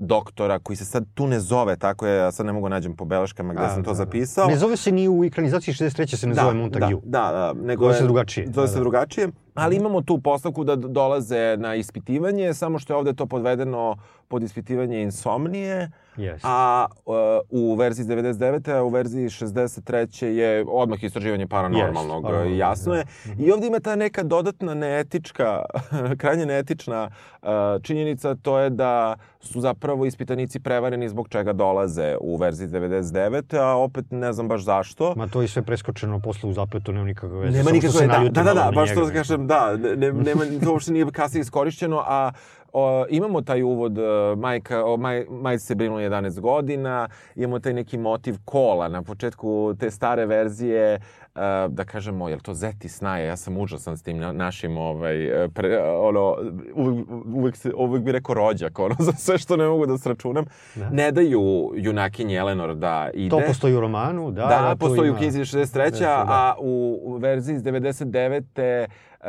[0.01, 3.05] doktora koji se sad tu ne zove, tako je, ja sad ne mogu nađem po
[3.05, 3.95] beleškama gde A, sam to da, da.
[3.95, 4.47] zapisao.
[4.47, 6.15] Ne zove se ni u ekranizaciji 63.
[6.15, 6.95] se ne zove Montague.
[6.95, 7.53] Da, da, da.
[7.55, 8.45] Nego Zove se je- drugačije.
[8.45, 8.79] Zove Da, se da.
[8.79, 9.29] drugačije.
[9.53, 13.95] Ali imamo tu postavku da dolaze na ispitivanje, samo što je ovde to podvedeno
[14.27, 16.39] pod ispitivanje insomnije, Yes.
[16.43, 17.13] a uh,
[17.49, 18.77] u verziji iz 99.
[18.77, 20.25] a u verziji 63.
[20.25, 23.05] je odmah istraživanje paranormalnog, paranormalnog, jasno je.
[23.39, 25.63] I ovde ima ta neka dodatna neetička,
[26.21, 27.09] krajnje neetična
[27.41, 27.49] uh,
[27.81, 33.57] činjenica, to je da su zapravo ispitanici prevareni zbog čega dolaze u verziji iz 99.
[33.57, 35.13] a opet ne znam baš zašto.
[35.15, 37.57] Ma to je sve preskočeno posle u zapletu, nema nikakve veze.
[37.57, 41.11] Nema nikakve, da, da, da, da, baš to kažem, da, ne, nema, to uopšte nije
[41.11, 42.31] kasnije iskorišćeno, a
[42.73, 44.01] o, imamo taj uvod, e,
[44.37, 49.73] majka, o, maj, majci se brinulo 11 godina, imamo taj neki motiv kola na početku
[49.79, 50.99] te stare verzije,
[51.35, 53.27] uh, da kažemo, je li to Zeti snaje?
[53.27, 55.15] Ja sam užasan s tim na, našim, ovaj,
[55.53, 56.35] pre, ono,
[56.75, 60.45] uvek, uvek, se, uvek bi rekao rođak, ono, za sve što ne mogu da sračunam.
[60.75, 60.89] Da.
[60.89, 63.29] Ne daju junakinji Eleanor da ide.
[63.29, 64.41] To postoji u romanu, da.
[64.41, 65.17] Da, da postoji ima...
[65.17, 65.99] u knjizi 63.
[65.99, 66.25] Da.
[66.27, 68.87] a u, u verziji iz 99.
[69.23, 69.27] Uh,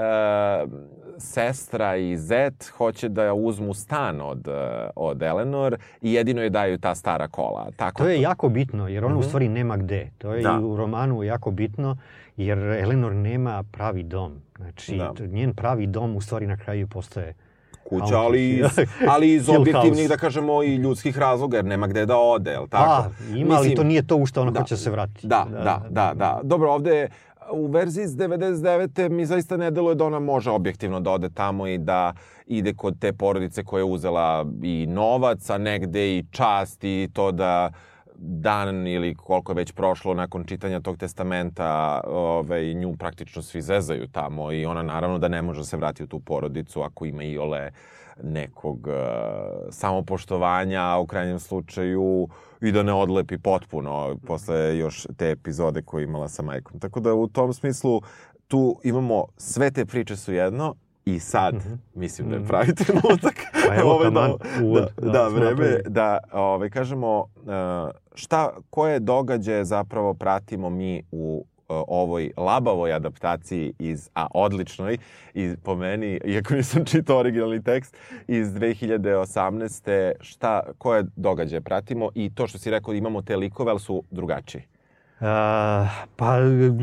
[1.23, 4.49] sestra i zet hoće da uzmu stan od,
[4.97, 7.69] od Eleanor i jedino je daju ta stara kola.
[7.77, 8.23] Tako to je to...
[8.23, 9.19] jako bitno, jer ona mm -hmm.
[9.19, 9.29] u mhm.
[9.29, 10.11] stvari nema gde.
[10.19, 10.59] To je da.
[10.63, 11.97] i u romanu jako bitno,
[12.37, 14.33] jer Eleanor nema pravi dom.
[14.57, 15.13] Znači, da.
[15.27, 17.35] njen pravi dom u stvari na kraju postaje
[17.89, 18.65] kuća, ali,
[19.09, 22.91] ali iz objektivnih, da kažemo, i ljudskih razloga, jer nema gde da ode, jel tako?
[22.91, 25.27] A, ima, Mislim, ali to nije to u što ona da, hoće se vratiti.
[25.27, 26.41] Da, da, da, da, da.
[26.43, 27.09] Dobro, ovde
[27.53, 29.09] u verziji iz 99.
[29.09, 32.13] mi zaista ne deluje da ona može objektivno da ode tamo i da
[32.47, 37.33] ide kod te porodice koja je uzela i novac, a negde i čast i to
[37.33, 37.73] da
[38.25, 44.09] dan ili koliko je već prošlo nakon čitanja tog testamenta, ovaj, nju praktično svi zezaju
[44.09, 47.23] tamo i ona naravno da ne može da se vrati u tu porodicu ako ima
[47.23, 47.71] i ole
[48.23, 48.95] nekog uh,
[49.71, 52.31] samopoštovanja, a u krajnjem slučaju uh,
[52.63, 56.81] i da ne odlepi potpuno posle još te epizode koje imala sa majkom.
[56.81, 58.01] Tako da u tom smislu
[58.49, 61.77] tu imamo sve te priče su jedno, I sad, mm -hmm.
[61.95, 62.49] mislim da je mhm.
[62.49, 63.35] pravi trenutak.
[63.69, 67.25] pa evo ove, da, uvod, da, da, da vreme, da ove, kažemo uh,
[68.15, 71.45] šta, koje događaje zapravo pratimo mi u
[71.89, 74.99] ovoj labavoj adaptaciji iz, a odličnoj,
[75.35, 77.97] i po meni, iako nisam čitao originalni tekst,
[78.29, 80.13] iz 2018.
[80.21, 84.63] šta, koje događaje pratimo i to što si rekao, imamo te likove, ali su drugačiji.
[85.23, 85.29] Uh,
[86.17, 86.37] pa,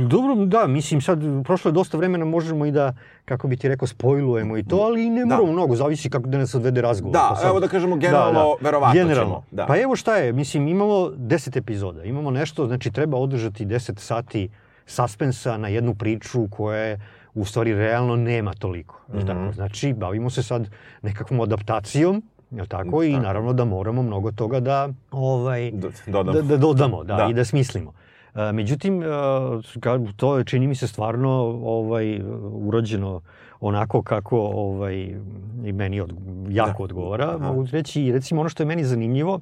[0.08, 2.94] dobro, da, mislim sad, prošlo je dosta vremena, možemo i da,
[3.26, 5.26] kako bi ti rekao, spojlujemo i to, ali ne da.
[5.26, 5.52] moramo da.
[5.52, 7.14] mnogo, zavisi kako da nas odvede razgovor.
[7.14, 8.56] Da, pa sad, evo da kažemo generalno, da, da.
[8.62, 9.34] verovatno generalno.
[9.34, 9.44] ćemo.
[9.52, 9.66] Da.
[9.66, 14.50] Pa evo šta je, mislim, imamo 10 epizoda, imamo nešto, znači treba održati 10 sati
[14.90, 17.00] suspensa na jednu priču koja je
[17.34, 19.02] u stvari realno nema toliko.
[19.08, 19.28] Mm -hmm.
[19.28, 19.52] tako?
[19.52, 20.70] Znači, bavimo se sad
[21.02, 23.04] nekakvom adaptacijom, je tako?
[23.04, 25.72] I naravno da moramo mnogo toga da, ovaj,
[26.08, 26.32] dodamo.
[26.32, 27.28] Da, da dodamo da, da.
[27.30, 27.94] i da smislimo.
[28.36, 29.06] E, međutim, e,
[30.16, 31.30] to je, čini mi se stvarno
[31.64, 32.22] ovaj,
[32.52, 33.22] urađeno
[33.60, 35.16] onako kako ovaj,
[35.66, 36.14] i meni od,
[36.50, 36.84] jako da.
[36.84, 37.30] odgovara.
[37.36, 37.38] Aha.
[37.38, 39.40] Mogu reći, recimo ono što je meni zanimljivo,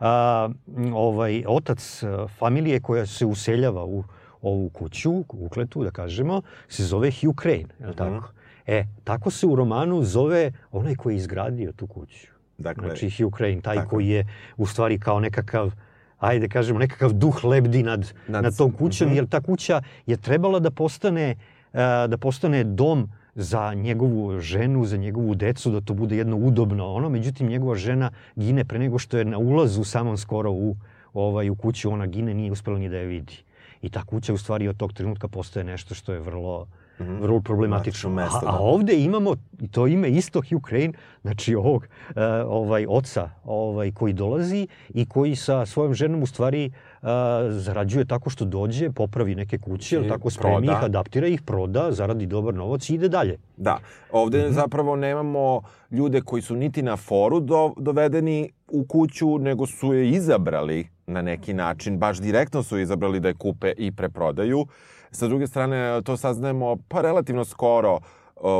[0.00, 0.48] a,
[0.94, 2.02] ovaj, otac
[2.38, 4.04] familije koja se useljava u
[4.46, 8.28] ovu kuću, ukletu, da kažemo, se zove Hugh Crane, je li tako?
[8.66, 12.26] E, tako se u romanu zove onaj koji je izgradio tu kuću.
[12.58, 13.90] Dakle, znači Hugh Crane, taj tako.
[13.90, 15.72] koji je u stvari kao nekakav
[16.18, 19.16] ajde kažemo, nekakav duh lebdi nad, nad, nad tom kućom, mm -hmm.
[19.16, 21.34] jer ta kuća je trebala da postane,
[21.72, 21.78] uh,
[22.08, 27.08] da postane dom za njegovu ženu, za njegovu decu, da to bude jedno udobno ono.
[27.08, 30.76] Međutim, njegova žena gine pre nego što je na ulazu samom skoro u,
[31.14, 33.42] ovaj, u kuću, ona gine, nije uspela ni da je vidi.
[33.82, 36.66] I ta kuća u stvari od tog trenutka postaje nešto što je vrlo,
[36.98, 37.20] mm -hmm.
[37.20, 38.10] vrlo problematično.
[38.10, 38.46] Mesto, da.
[38.46, 43.92] a, a ovde imamo i to ime isto Ukraine, znači ovog uh, ovaj oca ovaj
[43.92, 46.70] koji dolazi i koji sa svojom ženom u stvari
[47.02, 47.08] uh,
[47.50, 52.26] zarađuje tako što dođe, popravi neke kuće, ili tako spremi ih, adaptira ih, proda, zaradi
[52.26, 53.38] dobar novac i ide dalje.
[53.56, 53.78] Da.
[54.12, 54.54] Ovde mm -hmm.
[54.54, 55.60] zapravo nemamo
[55.90, 61.22] ljude koji su niti na foru do, dovedeni u kuću, nego su je izabrali na
[61.22, 64.66] neki način, baš direktno su izabrali da je kupe i preprodaju.
[65.10, 67.98] Sa druge strane, to saznajemo pa relativno skoro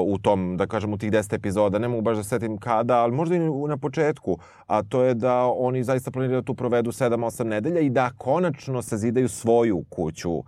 [0.07, 3.13] u tom, da kažem, u tih 10 epizoda, ne mogu baš da setim kada, ali
[3.13, 7.45] možda i na početku, a to je da oni zaista planiraju da tu provedu 7-8
[7.45, 10.43] nedelja i da konačno sazidaju svoju kuću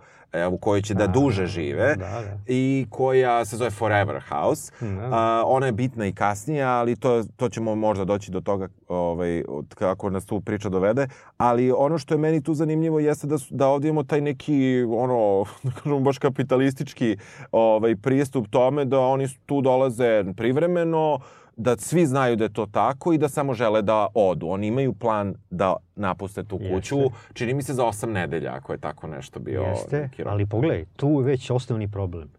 [0.51, 2.37] u kojoj će da, da duže žive da, da.
[2.47, 4.71] i koja se zove Forever House.
[4.79, 5.09] Da.
[5.11, 9.43] A, ona je bitna i kasnije, ali to, to ćemo možda doći do toga ovaj,
[9.75, 11.07] kako nas tu priča dovede.
[11.37, 14.85] Ali ono što je meni tu zanimljivo jeste da, su, da ovdje imamo taj neki,
[14.89, 17.17] ono, da kažemo, baš kapitalistički
[17.51, 21.19] ovaj, pristup tome da oni tu dolaze privremeno,
[21.59, 24.47] da svi znaju da je to tako i da samo žele da odu.
[24.47, 27.17] Oni imaju plan da napuste tu kuću, Jeste.
[27.33, 29.61] čini mi se za osam nedelja, ako je tako nešto bio.
[29.61, 32.29] Jeste, ali pogledaj, tu je već osnovni problem.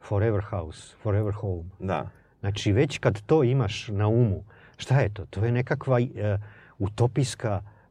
[0.00, 1.64] Forever house, forever home.
[1.78, 2.08] Da.
[2.40, 4.44] Znači, već kad to imaš na umu,
[4.76, 5.26] šta je to?
[5.26, 6.40] To je nekakva uh,
[6.78, 7.81] utopijska uh,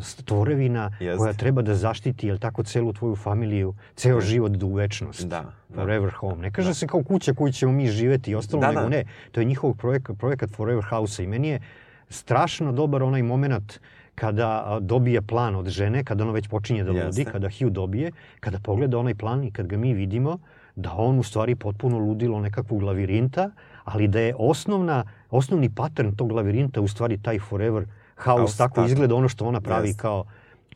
[0.00, 1.18] stvorevina Jeste.
[1.18, 5.26] koja treba da zaštiti, jel tako, celu tvoju familiju, ceo život do večnost.
[5.26, 5.74] Da, da.
[5.74, 6.42] Forever home.
[6.42, 6.74] Ne kaže da.
[6.74, 8.88] se kao kuća koju ćemo mi živeti i ostalo, da, nego da.
[8.88, 9.04] ne.
[9.32, 11.60] To je njihov projekat, projekat Forever House-a i meni je
[12.08, 13.80] strašno dobar onaj moment
[14.14, 18.58] kada dobije plan od žene, kada ona već počinje da ludi, kada Hugh dobije, kada
[18.58, 20.38] pogleda onaj plan i kad ga mi vidimo,
[20.76, 23.50] da on u stvari potpuno ludilo nekakvog lavirinta,
[23.84, 28.74] ali da je osnovna, osnovni pattern tog lavirinta u stvari taj Forever House, House, tako,
[28.74, 28.86] tako.
[28.86, 30.00] izgleda ono što ona pravi Jeste.
[30.00, 30.24] kao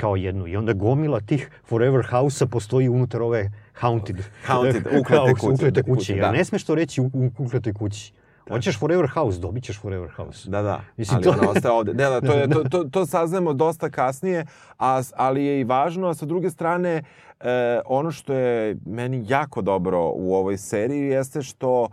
[0.00, 0.46] kao jednu.
[0.46, 4.16] I onda gomila tih Forever House-a postoji unutar ove Haunted.
[4.44, 6.20] Haunted, uklete kuće, Uklete kuće, da.
[6.26, 8.12] Ja ne smeš to reći u, u ukletoj kući.
[8.48, 10.50] Hoćeš Forever House, dobit ćeš Forever House.
[10.50, 10.80] Da, da.
[10.96, 11.94] Mislim, ali to- ona ostaje ovde.
[11.94, 14.46] Ne, da, to, je, to, to, to saznajemo dosta kasnije,
[14.78, 17.02] a, ali je i važno, a sa druge strane,
[17.40, 21.88] e, ono što je meni jako dobro u ovoj seriji jeste što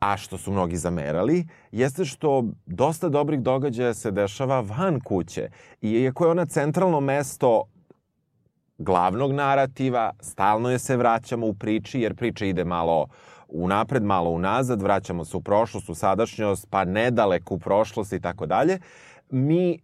[0.00, 5.48] a što su mnogi zamerali, jeste što dosta dobrih događaja se dešava van kuće.
[5.80, 7.64] I iako je ona centralno mesto
[8.78, 13.06] glavnog narativa, stalno je se vraćamo u priči, jer priča ide malo
[13.48, 18.46] unapred, malo unazad, vraćamo se u prošlost, u sadašnjost, pa nedaleko u prošlost i tako
[18.46, 18.78] dalje.
[19.30, 19.78] Mi e,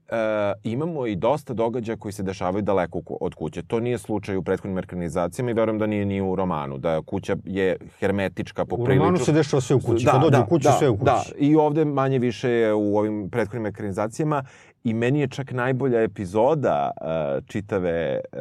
[0.62, 3.62] imamo i dosta događaja koji se dešavaju daleko od kuće.
[3.62, 7.36] To nije slučaj u prethodnim ekranizacijama i verujem da nije ni u romanu, da kuća
[7.44, 8.98] je hermetička po U priliču.
[8.98, 10.06] romanu se dešava sve u kući.
[10.06, 11.04] Kad dođe u kuću, sve u kući.
[11.04, 14.44] Da, i ovde manje više je u ovim prethodnim ekranizacijama
[14.84, 18.38] i meni je čak najbolja epizoda uh, čitave, uh,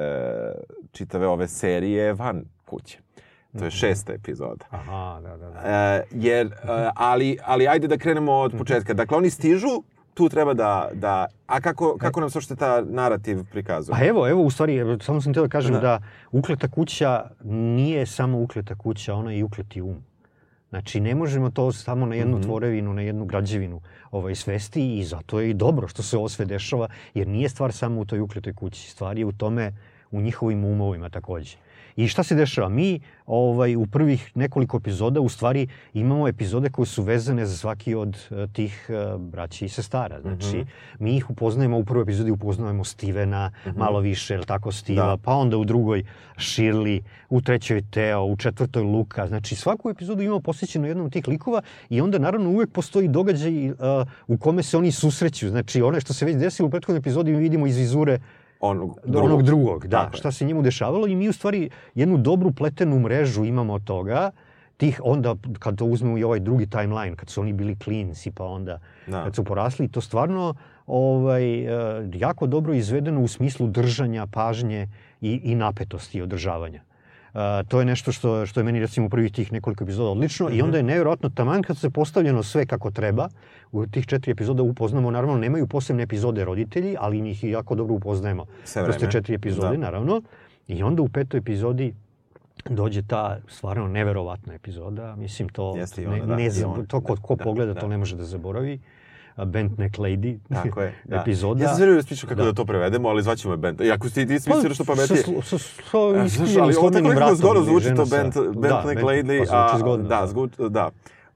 [0.91, 2.99] čitave ove serije van kuće.
[3.49, 3.59] Mhm.
[3.59, 4.65] To je šesta epizoda.
[4.69, 5.59] Aha, da, da, da.
[5.59, 6.53] Uh, jer, uh,
[6.95, 8.93] ali, ali ajde da krenemo od početka.
[8.93, 10.89] Dakle, oni stižu, tu treba da...
[10.93, 13.95] da a kako, kako nam se uopšte ta narativ prikazuje?
[13.99, 15.79] Pa evo, evo, u stvari, samo sam htio da kažem Da.
[15.79, 15.99] da.
[16.31, 20.03] ukleta kuća nije samo ukleta kuća, ona je i ukleti um.
[20.69, 22.43] Znači, ne možemo to samo na jednu Mhm.
[22.43, 26.45] tvorevinu, na jednu građevinu ovaj, svesti i zato je i dobro što se ovo sve
[26.45, 28.89] dešava, jer nije stvar samo u toj ukletoj kući.
[28.89, 29.73] Stvar je u tome,
[30.11, 31.57] u njihovim umovima takođe.
[31.95, 32.69] I šta se dešava?
[32.69, 37.95] Mi ovaj, u prvih nekoliko epizoda u stvari imamo epizode koje su vezane za svaki
[37.95, 40.21] od eh, tih uh, braći i sestara.
[40.21, 40.67] Znači, Mhm.
[40.99, 45.17] mi ih upoznajemo, u prvoj epizodi upoznajemo Stevena, malo više, jel tako, Steva, Da.
[45.17, 46.03] pa onda u drugoj
[46.37, 49.27] Shirley, u trećoj Teo, u četvrtoj Luka.
[49.27, 53.69] Znači, svaku epizodu imamo posjećeno jednom od tih likova i onda naravno uvek postoji događaj
[53.69, 53.75] uh,
[54.27, 55.49] u kome se oni susreću.
[55.49, 58.19] Znači, ono što se već desilo u prethodnoj epizodi mi vidimo iz vizure
[58.65, 62.17] Onog do onog drugog, da, Tako šta se njemu dešavalo i mi u stvari jednu
[62.17, 64.31] dobru pletenu mrežu imamo od toga,
[64.77, 68.45] tih onda kad to uzmemo i ovaj drugi timeline, kad su oni bili klinci pa
[68.45, 69.23] onda Da.
[69.23, 70.53] kad su porasli, to stvarno
[70.87, 74.87] ovaj, e, jako dobro izvedeno u smislu držanja pažnje
[75.21, 76.81] i, i napetosti i održavanja.
[77.33, 80.49] Uh, to je nešto što, što je meni recimo u prvih tih nekoliko epizoda odlično
[80.49, 83.29] i onda je nevjerojatno taman kad se postavljeno sve kako treba,
[83.71, 87.95] u tih četiri epizoda upoznamo, naravno nemaju posebne epizode roditelji, ali njih i jako dobro
[87.95, 89.83] upoznajemo kroz te četiri epizode, Da.
[89.83, 90.21] naravno.
[90.67, 91.93] I onda u petoj epizodi
[92.69, 95.15] dođe ta stvarno neverovatna epizoda.
[95.15, 96.85] Mislim, to, Jeste i ne, ona, da, ne ona.
[96.85, 97.79] to ko, ko Da, pogleda, da.
[97.79, 98.73] to ne može da zaboravi.
[98.73, 98.79] A
[99.37, 101.15] Bent Neck Lady Tako je, da.
[101.15, 101.63] epizoda.
[101.63, 102.45] Ja sam sve vreme smišljao kako da.
[102.45, 102.53] Da.
[102.53, 103.81] to prevedemo, ali zvaćemo je band.
[103.81, 105.23] I ako si ti Pa, smislio nešto pametnije...
[105.23, 108.35] Sa, sa, sa, sa E, Znaš, ali ovo tako nekako zgodno zvuči to sa- Bent,
[108.35, 109.39] Bent da, Neck Bent- Lady.
[109.39, 110.07] Pa zvuči zgodno.
[110.07, 110.89] Da, zvuč, da.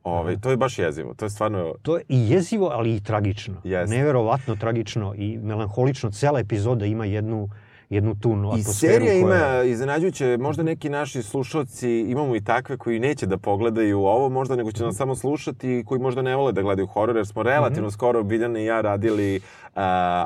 [0.03, 1.13] Ove, to je baš jezivo.
[1.13, 1.73] To je stvarno...
[1.81, 3.55] To je i jezivo, ali i tragično.
[3.63, 3.95] Jeste.
[3.95, 6.11] Neverovatno tragično i melanholično.
[6.11, 7.49] Cela epizoda ima jednu,
[7.89, 9.59] jednu tu I atmosferu serija koja...
[9.59, 14.55] ima iznenađujuće, možda neki naši slušalci, imamo i takve koji neće da pogledaju ovo možda,
[14.55, 17.43] nego će nas samo slušati i koji možda ne vole da gledaju horor, jer smo
[17.43, 19.81] relativno skoro Biljana i ja radili uh,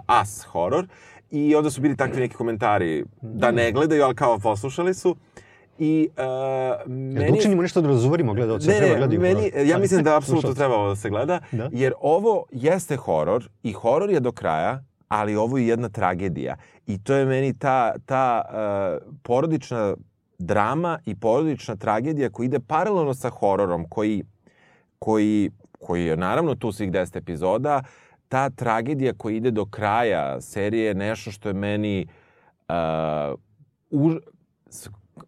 [0.06, 0.88] As horor
[1.32, 5.15] i onda su bili takvi neki komentari da ne gledaju, ali kao poslušali su.
[5.80, 6.24] I uh,
[6.88, 7.28] Jel meni...
[7.28, 8.67] da učinimo nešto da razuvorimo gledalce?
[8.67, 9.67] Ne, treba ne, gledaju meni, horor?
[9.67, 11.69] ja mislim da apsolutno treba ovo da se gleda, Da.
[11.71, 16.56] jer ovo jeste horor i horor je do kraja, ali ovo je jedna tragedija.
[16.88, 19.95] I to je meni ta, ta uh, porodična
[20.38, 24.24] drama i porodična tragedija koja ide paralelno sa hororom, koji,
[25.00, 27.84] koji, koji je naravno tu svih 10 epizoda,
[28.28, 32.08] ta tragedija koja ide do kraja serije je nešto što je meni
[32.69, 33.39] uh,
[33.89, 34.15] už,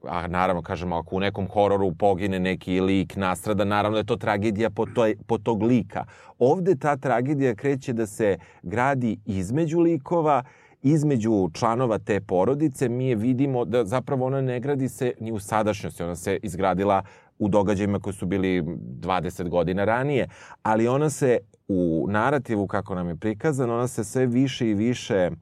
[0.03, 4.15] a naravno, kažemo, ako u nekom hororu pogine neki lik, nastrada, naravno da je to
[4.15, 6.05] tragedija po, toj, po tog lika.
[6.39, 10.43] Ovde ta tragedija kreće da se gradi između likova,
[10.81, 12.89] između članova te porodice.
[12.89, 17.03] Mi je vidimo da zapravo ona ne gradi se ni u sadašnjosti, ona se izgradila
[17.39, 20.27] u događajima koji su bili 20 godina ranije,
[20.63, 25.29] ali ona se u narativu, kako nam je prikazano, ona se sve više i više
[25.31, 25.37] uh,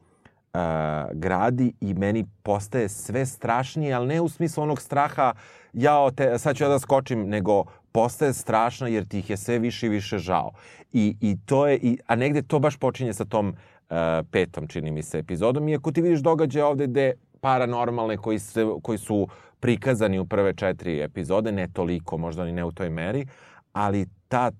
[1.13, 5.33] gradi i meni postaje sve strašnije, ali ne u smislu onog straha
[5.73, 9.59] jao, te, sad ću ja da skočim, nego postaje strašna jer ti ih je sve
[9.59, 10.51] više i više žao.
[10.93, 13.95] I, i to je, i, a negde to baš počinje sa tom uh,
[14.31, 15.69] petom, čini mi se, epizodom.
[15.69, 19.27] I ako ti vidiš događaje ovde gde paranormalne koji, se, koji su
[19.59, 23.25] prikazani u prve četiri epizode, ne toliko, možda ni ne u toj meri,
[23.73, 24.51] ali ta,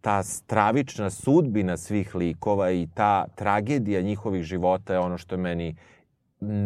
[0.00, 5.76] ta stravična sudbina svih likova i ta tragedija njihovih života je ono što meni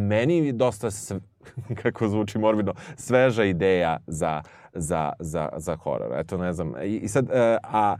[0.09, 1.21] meni dosta sv-
[1.83, 4.43] kako zvuči morbidno, sveža ideja za,
[4.75, 6.13] za, za, za horor.
[6.19, 6.75] Eto, ne znam.
[6.85, 7.97] I, i sad, e, a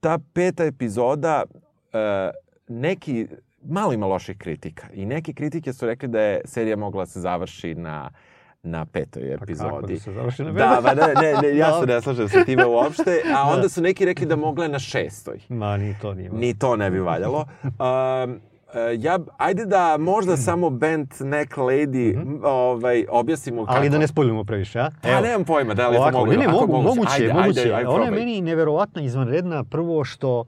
[0.00, 1.44] ta peta epizoda,
[1.92, 2.30] e,
[2.68, 3.26] neki,
[3.62, 4.86] malo ima loših kritika.
[4.92, 8.10] I neke kritike su rekli da je serija mogla da se završi na
[8.66, 9.70] na petoj epizodi.
[9.70, 10.68] Pa kako da se završi na petoj?
[10.68, 13.22] Da, ba, ne, ne, ne, ja se ne slažem sa time uopšte.
[13.36, 15.40] A onda su neki rekli da mogla na šestoj.
[15.48, 16.30] Ma, ni to nije.
[16.30, 17.44] Ni to ne bi valjalo.
[17.62, 18.40] Um,
[18.98, 22.40] ja, ajde da možda samo band Neck Lady mm -hmm.
[22.44, 23.78] ovaj, objasnimo kako.
[23.78, 24.90] Ali da ne spojimo previše, a?
[25.02, 26.30] Pa nemam pojma, da li je to mogu.
[26.30, 27.22] Ne, ne, mogu, moguće, moguće.
[27.22, 27.60] Ajde, moguće.
[27.60, 29.64] Ajde, ajde, Ona je meni neverovatna, izvanredna.
[29.64, 30.44] Prvo što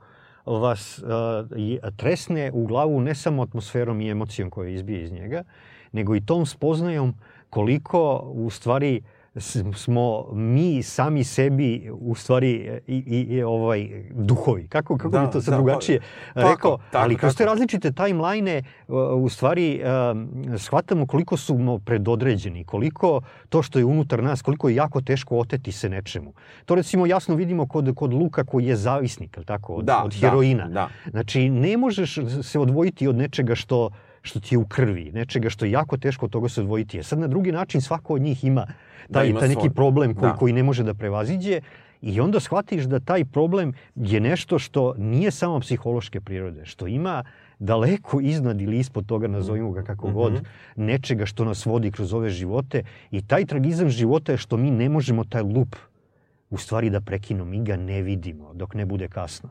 [0.46, 5.42] vas uh, tresne u glavu ne samo atmosferom i emocijom koja izbije iz njega,
[5.92, 7.14] nego i tom spoznajom
[7.50, 9.18] koliko u stvari uh,
[9.74, 14.68] smo mi sami sebi u stvari i, i, i ovaj duhovi.
[14.68, 16.00] Kako kako da, bi to sad da, drugačije
[16.34, 18.62] pa, rekao, tako, tako, ali kroz te različite timeline
[19.16, 19.82] u stvari
[20.12, 25.38] um, shvatamo koliko smo predodređeni, koliko to što je unutar nas, koliko je jako teško
[25.38, 26.32] oteti se nečemu.
[26.64, 30.12] To recimo jasno vidimo kod kod Luka koji je zavisnik, al tako, od, da, od
[30.12, 30.66] da, heroina.
[30.66, 31.10] Da, da.
[31.10, 33.90] Znači ne možeš se odvojiti od nečega što
[34.28, 36.96] što ti je u krvi, nečega što je jako teško od toga se odvojiti.
[36.96, 38.66] Je sad na drugi način svako od njih ima
[39.12, 39.74] taj, da, ima taj neki svoj.
[39.74, 40.36] problem koji, da.
[40.36, 41.60] koji ne može da prevaziđe
[42.02, 47.24] i onda shvatiš da taj problem je nešto što nije samo psihološke prirode, što ima
[47.58, 50.14] daleko iznad ili ispod toga, nazovimo ga kako mm -hmm.
[50.14, 50.42] god,
[50.76, 54.88] nečega što nas vodi kroz ove živote i taj tragizam života je što mi ne
[54.88, 55.76] možemo taj lup
[56.50, 59.48] u stvari da prekinu, mi ga ne vidimo dok ne bude kasno.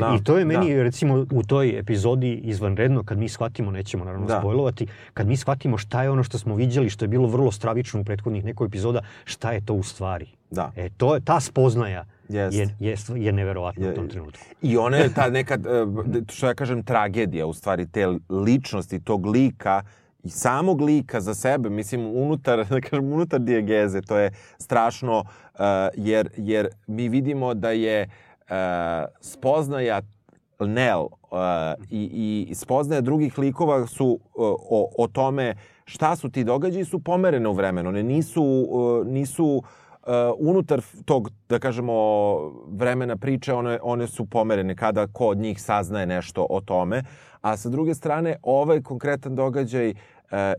[0.00, 0.82] Da, I to je meni, da.
[0.82, 4.38] recimo, u toj epizodi izvanredno, kad mi shvatimo, nećemo naravno da.
[4.38, 8.00] spojlovati, kad mi shvatimo šta je ono što smo viđali, što je bilo vrlo stravično
[8.00, 10.26] u prethodnih nekoj epizoda, šta je to u stvari.
[10.50, 10.72] Da.
[10.76, 12.56] E, to je, ta spoznaja Jest.
[12.56, 14.44] je, je, je neverovatna je, u tom trenutku.
[14.62, 19.26] I ona je ta neka, e, što ja kažem, tragedija, u stvari, te ličnosti, tog
[19.26, 19.82] lika,
[20.24, 25.60] i samog lika za sebe, mislim, unutar, da kažem, unutar dijegeze, to je strašno, uh,
[25.96, 28.27] jer, jer mi vidimo da je uh,
[29.20, 30.00] spoznaja
[30.66, 31.38] Nel uh,
[31.90, 34.20] i, i spoznaja drugih likova su uh,
[34.70, 37.88] o, o tome šta su ti događaji su pomerene u vremenu.
[37.88, 39.62] One nisu, uh, nisu uh,
[40.38, 41.94] unutar tog, da kažemo,
[42.68, 47.02] vremena priče, one, one su pomerene kada ko od njih saznaje nešto o tome.
[47.40, 49.96] A sa druge strane, ovaj konkretan događaj uh,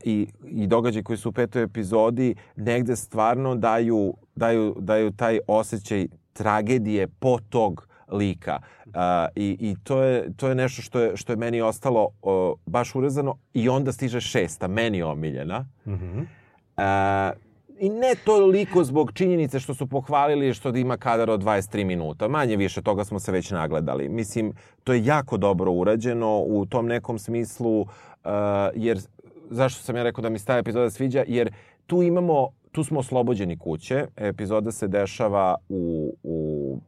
[0.04, 6.08] i, i događaj koji su u petoj epizodi negde stvarno daju, daju, daju taj osjećaj
[6.40, 8.60] tragedije po tog lika.
[8.86, 8.94] Uh,
[9.36, 12.96] i, I to je, to je nešto što je, što je meni ostalo uh, baš
[12.96, 15.66] urezano i onda stiže šesta, meni omiljena.
[15.86, 16.22] Mm -hmm.
[16.22, 17.38] uh,
[17.80, 22.28] I ne toliko zbog činjenice što su pohvalili što ima kadar od 23 minuta.
[22.28, 24.10] Manje više toga smo se već nagledali.
[24.10, 27.88] Mislim, to je jako dobro urađeno u tom nekom smislu, uh,
[28.76, 29.00] jer
[29.50, 31.24] zašto sam ja rekao da mi se ta epizoda sviđa?
[31.28, 31.52] Jer
[31.88, 34.06] tu imamo tu smo oslobođeni kuće.
[34.16, 36.80] Epizoda se dešava u, u,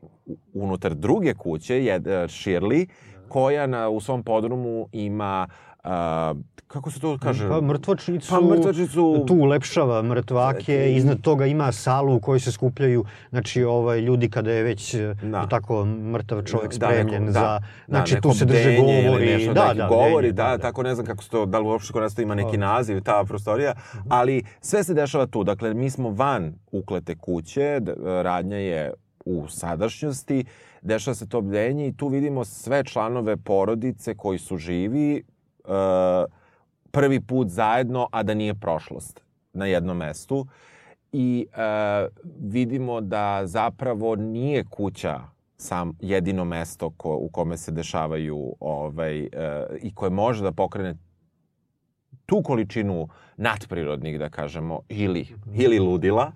[0.54, 2.88] unutar druge kuće, je Shirley,
[3.30, 5.48] koja na, u svom podrumu ima
[5.84, 6.34] a,
[6.72, 7.50] kako se to kaže?
[7.50, 9.26] Pa mrtvačnicu, pa mrtvačnicu...
[9.28, 14.52] tu ulepšava mrtvake, iznad toga ima salu u kojoj se skupljaju znači, ovaj, ljudi kada
[14.52, 15.48] je već da.
[15.48, 17.40] tako mrtav čovjek da, spremljen da, za...
[17.40, 19.26] Da, znači da, tu se drže govori.
[19.26, 21.66] Nešto, da, da, govori, da, da, da, tako ne znam kako se to, da li
[21.66, 23.74] uopšte kod nas to ima neki naziv, ta prostorija,
[24.10, 25.44] ali sve se dešava tu.
[25.44, 27.82] Dakle, mi smo van uklete kuće,
[28.24, 28.94] radnja je
[29.26, 30.46] u sadašnjosti,
[30.82, 35.24] dešava se to bdenje i tu vidimo sve članove porodice koji su živi,
[35.64, 36.41] uh,
[36.92, 39.22] prvi put zajedno, a da nije prošlost
[39.54, 40.48] na jednom mestu.
[41.12, 42.08] I e,
[42.40, 45.22] vidimo da zapravo nije kuća
[45.58, 49.30] sam jedino mesto ko, u kome se dešavaju ovaj, e,
[49.82, 50.96] i koje može da pokrene
[52.26, 56.32] tu količinu nadprirodnih, da kažemo, ili, ili ludila.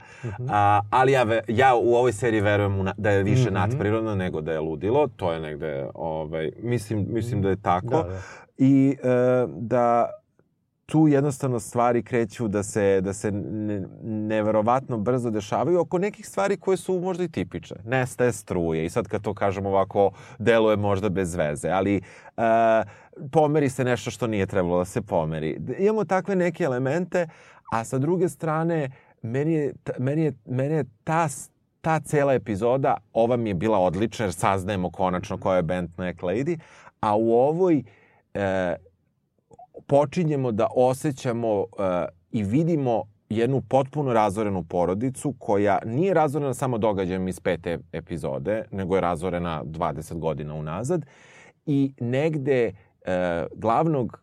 [0.50, 3.54] A, ali ja, ja u ovoj seriji verujem na, da je više mm -hmm.
[3.54, 5.08] nadprirodno nego da je ludilo.
[5.08, 8.04] To je negde, ovaj, mislim, mislim da je tako.
[8.04, 8.20] Da, da.
[8.58, 9.08] I e,
[9.48, 10.10] da
[10.86, 16.58] tu jednostavno stvari kreću da se, da se ne, neverovatno brzo dešavaju oko nekih stvari
[16.58, 17.78] koje su možda i tipične.
[17.86, 22.02] Nestaje struje i sad kad to kažem ovako, deluje možda bez veze, ali
[22.38, 22.44] uh,
[23.32, 25.60] pomeri se nešto što nije trebalo da se pomeri.
[25.80, 27.28] Imamo takve neke elemente,
[27.72, 28.92] a sa druge strane,
[29.22, 31.28] meni je, meni je, meni je ta,
[31.82, 36.16] ta cela epizoda, ova mi je bila odlična jer saznajemo konačno koja je band Mac
[36.16, 36.60] Lady,
[37.00, 37.84] a u ovoj
[38.34, 38.42] uh,
[39.88, 41.66] počinjemo da osjećamo uh,
[42.32, 48.96] i vidimo jednu potpuno razorenu porodicu koja nije razorena samo događajem iz pete epizode, nego
[48.96, 51.06] je razorena 20 godina unazad.
[51.66, 53.10] I negde uh,
[53.56, 54.22] glavnog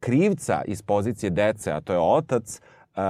[0.00, 2.60] krivca iz pozicije dece, a to je otac,
[2.96, 3.02] uh,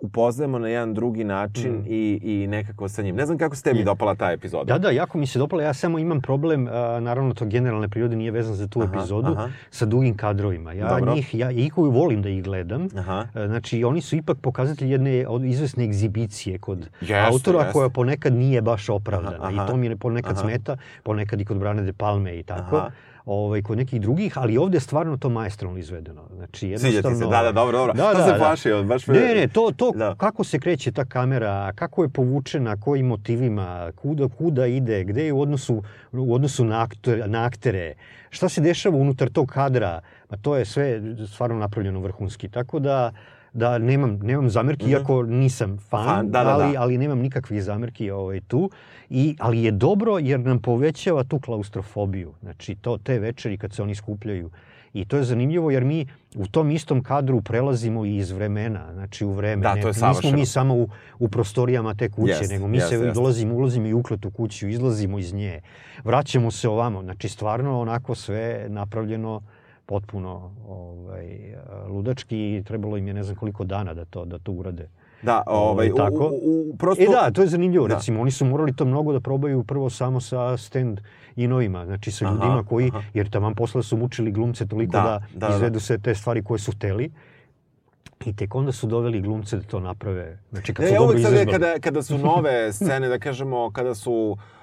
[0.00, 1.84] upoznajemo na jedan drugi način mm.
[1.86, 3.16] i, i nekako sa njim.
[3.16, 4.72] Ne znam kako se tebi dopala ta epizoda.
[4.72, 5.62] Da, da, jako mi se dopala.
[5.62, 9.32] Ja samo imam problem, a, naravno to generalne prirode nije vezan za tu Aha, epizodu,
[9.32, 9.48] aha.
[9.70, 10.72] sa dugim kadrovima.
[10.72, 11.14] Ja Dobro.
[11.14, 12.88] njih, ja ih koju volim da ih gledam.
[12.98, 13.26] Aha.
[13.34, 17.72] E, Znači, oni su ipak pokazatelji jedne izvesne egzibicije kod Jeste, autora jeste.
[17.72, 19.36] koja ponekad nije baš opravdana.
[19.40, 19.64] Aha, aha.
[19.64, 20.40] I to mi ponekad Aha.
[20.42, 22.76] smeta, ponekad i kod Brane de Palme i tako.
[22.76, 22.90] Aha.
[23.24, 26.22] Ovaj, kod nekih drugih, ali ovde je stvarno to maestralno izvedeno.
[26.36, 27.18] Znači, Sviđa jednostavno...
[27.18, 27.94] ti se, da, da, dobro, dobro.
[27.94, 29.14] to se plašio, baš me...
[29.14, 30.14] Ne, ne, to, to Da.
[30.14, 35.32] kako se kreće ta kamera, kako je povučena, kojim motivima, kuda, kuda ide, gde je
[35.32, 37.94] u odnosu, u odnosu na, aktor, na aktere,
[38.30, 40.00] šta se dešava unutar tog kadra,
[40.30, 41.02] ma to je sve
[41.32, 42.48] stvarno napravljeno vrhunski.
[42.48, 43.12] Tako da,
[43.52, 46.04] da nemam, nemam zamerki, iako nisam fan.
[46.04, 46.82] Fan, da, da, ali, da.
[46.82, 48.70] ali nemam nikakvih zamerki ovaj, tu.
[49.10, 52.32] I, ali je dobro jer nam povećava tu klaustrofobiju.
[52.42, 54.50] Znači, to, te večeri kad se oni skupljaju.
[54.92, 59.24] I to je zanimljivo jer mi u tom istom kadru prelazimo i iz vremena, znači
[59.24, 59.62] u vreme.
[59.62, 60.36] Da, to je Ne- Nismo savršeno.
[60.38, 60.88] mi samo u,
[61.18, 63.14] u prostorijama te kuće, Jest, nego mi jest, se jest.
[63.14, 65.60] dolazimo, ulazimo i u ukletu kuću, izlazimo iz nje,
[66.04, 67.02] vraćamo se ovamo.
[67.02, 69.42] Znači, stvarno onako sve napravljeno
[69.90, 71.26] potpuno ovaj,
[71.88, 74.86] ludački i trebalo im je ne znam koliko dana da to, da to urade.
[75.22, 76.30] Da, ovaj, u, tako.
[76.32, 77.02] u, u, prosto...
[77.02, 77.88] E da, to je zanimljivo.
[77.88, 77.94] Da.
[77.94, 81.00] Recimo, oni su morali to mnogo da probaju prvo samo sa stand
[81.36, 83.02] inovima, znači sa Aha, ljudima koji, aha.
[83.14, 85.54] jer taman posle su mučili glumce toliko Da, da, da, da.
[85.56, 87.10] izvedu sve te stvari koje su hteli.
[88.26, 90.38] I tek onda su doveli glumce da to naprave.
[90.50, 91.52] Znači, kad Ne, su ja sad izvežbali.
[91.52, 94.59] kada, kada su nove scene, da kažemo, kada su uh,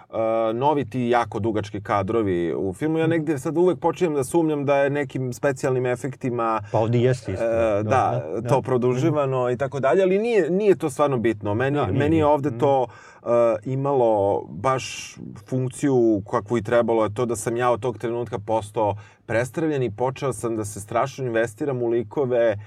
[0.53, 4.77] novi ti jako dugački kadrovi u filmu, ja negdje sad uvek počinjem da sumnjam da
[4.77, 7.45] je nekim specijalnim efektima Pa ovdje jeste isto.
[7.45, 11.53] E, da, to produživano i tako dalje, ali nije, nije to stvarno bitno.
[11.53, 13.29] Meni, Da, nije meni je ovde to uh,
[13.65, 15.15] imalo baš
[15.49, 18.95] funkciju kakvu i trebalo, je to da sam ja od tog trenutka postao
[19.25, 22.57] prestravljen i počeo sam da se strašno investiram u likove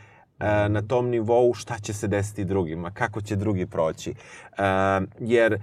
[0.40, 4.14] e, na tom nivou šta će se desiti drugima, kako će drugi proći.
[5.18, 5.60] Jer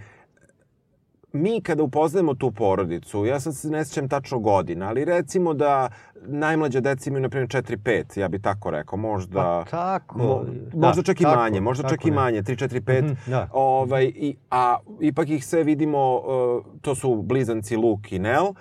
[1.34, 5.90] mi kada upoznajemo tu porodicu, ja sad se ne sjećam tačno godina, ali recimo da
[6.22, 9.42] najmlađa deca imaju, na primjer, 4-5, ja bih tako rekao, možda...
[9.42, 12.16] Pa tako, Mo, da, možda čak i tako, manje, možda čak tako i ne.
[12.16, 13.04] manje, 3-4-5.
[13.04, 13.50] Mhm, da.
[13.54, 18.56] ovaj, i, a ipak ih sve vidimo, uh, to su blizanci Luke i Nell, uh,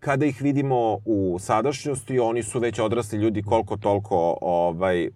[0.00, 5.10] kada ih vidimo u sadašnjosti, oni su već odrasli ljudi koliko toliko ovaj,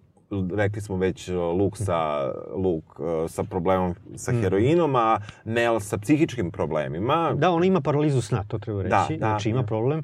[0.51, 4.41] rekli smo već Luke sa, Luke, uh, sa problemom sa Mhm.
[4.41, 7.33] heroinom, a Nell sa psihičkim problemima.
[7.33, 8.89] Da, ona ima paralizu sna, to treba reći.
[8.89, 9.67] Da, da, znači ima da.
[9.67, 10.01] problem.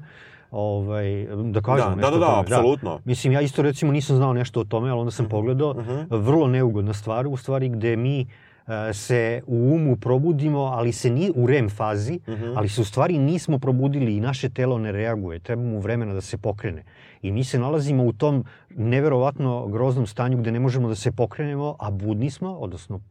[0.52, 1.06] Ovaj,
[1.46, 3.00] da kažem Da, nešto da, da, da, apsolutno.
[3.06, 5.76] Mislim, ja isto recimo nisam znao nešto o tome, ali onda sam pogledao.
[6.10, 8.26] Vrlo neugodna stvar, u stvari, gde mi
[8.68, 12.20] e, se u umu probudimo, ali se ni u REM fazi,
[12.56, 15.40] ali se u stvari nismo probudili i naše telo ne reaguje.
[15.40, 16.84] Treba mu vremena da se pokrene.
[17.22, 21.76] I mi se nalazimo u tom neverovatno groznom stanju gde ne možemo da se pokrenemo,
[21.80, 23.02] a budni smo, odnosno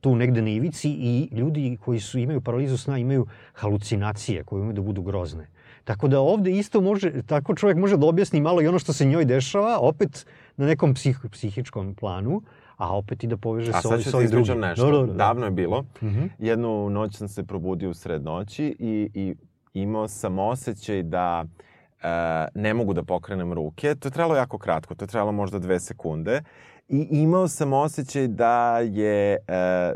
[0.00, 4.72] tu negde na ivici i ljudi koji su imaju paralizu sna imaju halucinacije koje imaju
[4.74, 5.46] da budu grozne.
[5.84, 9.04] Tako da ovde isto može, tako čovjek može da objasni malo i ono što se
[9.06, 12.42] njoj dešava, opet na nekom psih, psihičkom planu,
[12.76, 14.60] a opet i da poveže sa, ovim, ću sa ovim drugim.
[14.60, 14.90] nešto.
[14.90, 15.12] Da, da, da.
[15.12, 15.84] Davno je bilo.
[16.02, 16.24] Mhm.
[16.38, 19.34] Jednu noć sam se probudio u sred noći i, i
[19.74, 21.71] imao sam osjećaj da e,
[22.54, 23.94] ne mogu da pokrenem ruke.
[23.94, 26.42] To je trebalo jako kratko, to je trebalo možda dve sekunde.
[26.88, 29.38] I imao sam osjećaj da je, e,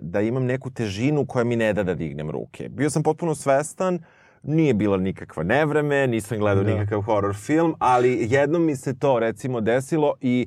[0.03, 2.69] da imam neku težinu koja mi ne da da dignem ruke.
[2.69, 3.99] Bio sam potpuno svestan,
[4.43, 6.71] nije bilo nikakva nevreme, nisam gledao Da.
[6.71, 10.47] nikakav horror film, ali jednom mi se to recimo desilo i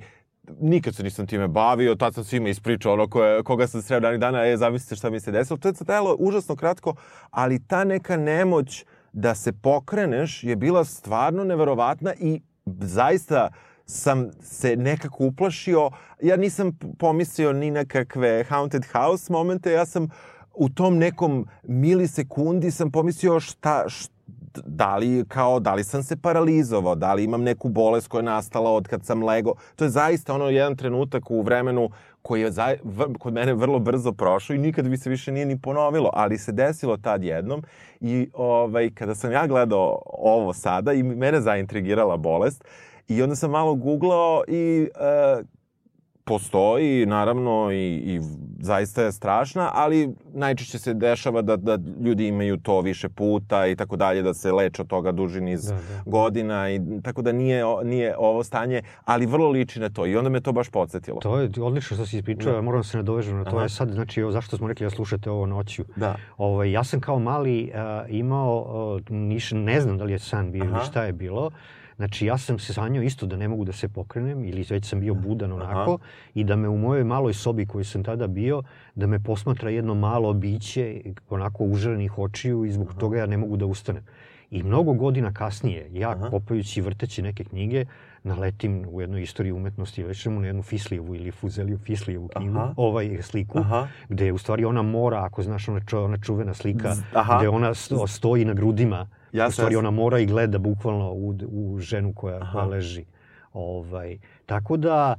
[0.62, 4.20] nikad se nisam time bavio, tad sam svima ispričao ono koje, koga sam sreo danih
[4.20, 5.57] dana, e, zamislite šta mi se desilo.
[5.57, 6.95] To je trajalo užasno kratko,
[7.30, 13.49] ali ta neka nemoć da se pokreneš je bila stvarno neverovatna i zaista
[13.86, 15.89] sam se nekako uplašio.
[16.22, 20.10] Ja nisam pomislio ni na kakve haunted house momente, ja sam
[20.53, 24.20] u tom nekom milisekundi sam pomislio šta, šta
[24.66, 28.24] da li, kao, da li sam se paralizovao, da li imam neku bolest koja je
[28.24, 29.53] nastala od kad sam lego.
[29.76, 31.89] To je zaista ono jedan trenutak u vremenu
[32.30, 35.46] koji je za, v, kod mene vrlo brzo prošao i nikad bi se više nije
[35.46, 37.64] ni ponovilo, ali se desilo tad jednom
[38.00, 42.64] i ovaj, kada sam ja gledao ovo sada i mene zaintrigirala bolest
[43.08, 45.44] i onda sam malo googlao i e,
[46.30, 48.20] postoji, naravno, i, i
[48.62, 53.76] zaista je strašna, ali najčešće se dešava da, da ljudi imaju to više puta i
[53.76, 56.04] tako dalje, da se leče od toga duži niz Da, da.
[56.06, 60.30] godina i tako da nije, nije ovo stanje, ali vrlo liči na to i onda
[60.30, 61.20] me to baš podsjetilo.
[61.20, 63.56] To je odlično što si ispričao, ja moram da se nadovežem na to.
[63.56, 63.66] Aha.
[63.66, 65.84] Ja sad, znači, zašto smo rekli da slušate ovo noću?
[65.96, 66.16] Da.
[66.38, 68.54] Ovaj, ja sam kao mali uh, imao,
[68.96, 71.52] uh, niš, ne znam da li je san bio ili šta je bilo,
[72.00, 75.00] Znači, ja sam se sanjao isto da ne mogu da se pokrenem ili već sam
[75.00, 75.97] bio budan onako Aha.
[76.34, 78.64] i da me u mojoj maloj sobi koju sam tada bio,
[78.95, 83.00] da me posmatra jedno malo biće onako užarenih očiju i zbog Aha.
[83.00, 84.04] toga ja ne mogu da ustanem.
[84.52, 86.30] I mnogo godina kasnije, ja Aha.
[86.30, 87.86] kopajući i vrteći neke knjige,
[88.24, 92.74] naletim u jednoj istoriji umetnosti, već na jednu Fislijevu ili Fuzeliju Fislijevu knjigu, Aha.
[92.78, 93.88] ovaj sliku, Aha.
[94.10, 97.38] gde je u stvari ona mora, ako znaš ona, čo, ona čuvena slika, Aha.
[97.38, 101.36] gde ona sto, stoji na grudima, ja u stvari ona mora i gleda bukvalno u,
[101.52, 103.06] u ženu koja, koja leži.
[103.54, 105.16] Ovaj, tako da,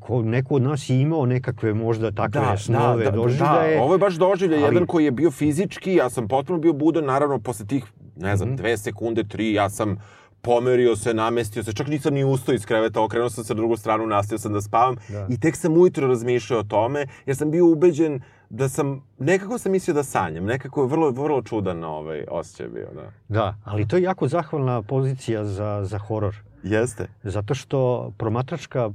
[0.00, 3.76] ko, neko od nas je imao nekakve možda takve da, snove, da, da, doživljaje.
[3.76, 4.74] Da, ovo je baš doživljaj, ali...
[4.74, 7.84] jedan koji je bio fizički, ja sam potpuno bio budan, naravno posle tih,
[8.16, 8.56] ne znam, mm -hmm.
[8.56, 9.96] dve sekunde, tri, ja sam
[10.40, 13.76] pomerio se, namestio se, čak nisam ni ustao iz kreveta, okrenuo sam se na drugu
[13.76, 15.26] stranu, nastavio sam da spavam da.
[15.30, 18.20] i tek sam ujutro razmišljao o tome, jer sam bio ubeđen
[18.50, 22.88] da sam, nekako sam mislio da sanjam, nekako je vrlo, vrlo čudan ovaj osjećaj bio,
[22.94, 23.12] da.
[23.28, 26.36] Da, ali to je jako zahvalna pozicija za, za horor.
[26.62, 27.06] Jeste.
[27.22, 28.90] Zato što promatračka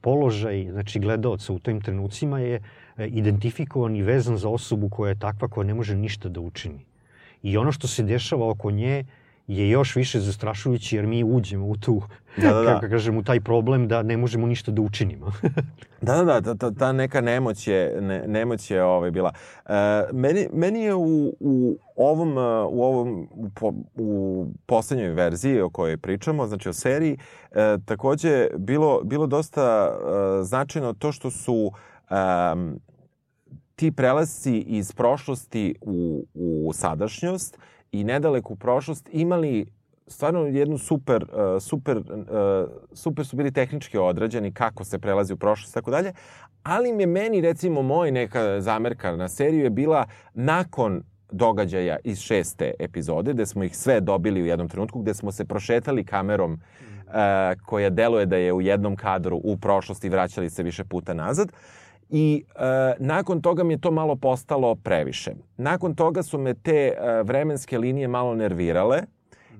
[0.00, 2.62] položaj, znači gledaoca u tim trenucima je
[2.96, 6.86] e, identifikovan i vezan za osobu koja je takva, koja ne može ništa da učini.
[7.42, 9.04] I ono što se dešava oko nje
[9.50, 12.02] je još više zastrašujući jer mi uđemo u tu,
[12.36, 12.74] da, da, da.
[12.74, 15.32] kako kažem, u taj problem da ne možemo ništa da učinimo.
[16.02, 19.32] da, da, da, ta, ta neka nemoć je, ne, nemoć je ovaj, bila.
[19.66, 19.72] E,
[20.12, 22.36] meni, meni je u, u ovom,
[22.70, 27.18] u ovom, u, po, u poslednjoj verziji o kojoj pričamo, znači o seriji,
[27.52, 31.72] e, takođe bilo, bilo dosta e, značajno to što su
[32.10, 32.14] e,
[33.76, 37.58] ti prelasci iz prošlosti u, u sadašnjost
[37.92, 39.66] i nedaleku prošlost imali
[40.06, 42.04] stvarno jednu super, uh, super, uh,
[42.92, 46.12] super su bili tehnički odrađeni kako se prelazi u prošlost i tako dalje,
[46.62, 52.18] ali mi je meni, recimo, moj neka zamerka na seriju je bila nakon događaja iz
[52.18, 56.52] šeste epizode, gde smo ih sve dobili u jednom trenutku, gde smo se prošetali kamerom
[56.52, 57.12] uh,
[57.66, 61.52] koja deluje da je u jednom kadru u prošlosti vraćali se više puta nazad.
[61.52, 61.79] Uh,
[62.10, 65.32] I e, nakon toga mi je to malo postalo previše.
[65.56, 69.02] Nakon toga su me te e, vremenske linije malo nervirale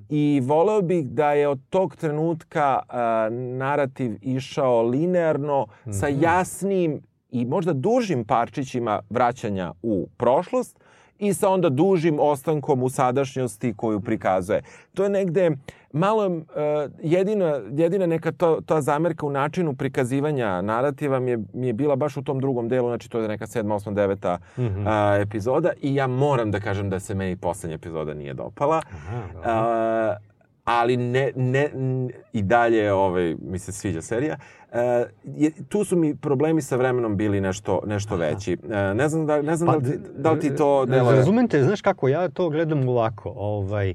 [0.08, 2.94] i voleo bih da je od tog trenutka e,
[3.30, 6.00] narativ išao linearno mm -hmm.
[6.00, 6.22] sa mhm.
[6.22, 10.80] jasnim i možda dužim parčićima vraćanja u prošlost
[11.18, 14.62] i sa onda dužim ostankom u sadašnjosti koju prikazuje.
[14.94, 15.50] To je negde
[15.92, 16.42] malo uh,
[17.02, 21.96] jedina, jedina neka to, ta zamerka u načinu prikazivanja narativa mi je, mi je bila
[21.96, 25.16] baš u tom drugom delu, znači to je neka 7, 8, 9 mm -hmm.
[25.16, 28.82] uh, epizoda i ja moram da kažem da se meni poslednja epizoda nije dopala.
[28.90, 30.30] Aha, uh,
[30.64, 31.68] ali ne, ne,
[32.32, 34.36] i dalje ovaj, mi se sviđa serija.
[34.72, 38.52] E, je, tu su mi problemi sa vremenom bili nešto, nešto veći.
[38.52, 41.16] E, ne znam, da, ne znam pa, da, li, da li ti to deluje...
[41.16, 43.32] Razumem te, znaš kako, ja to gledam ovako.
[43.36, 43.94] Ovaj, a,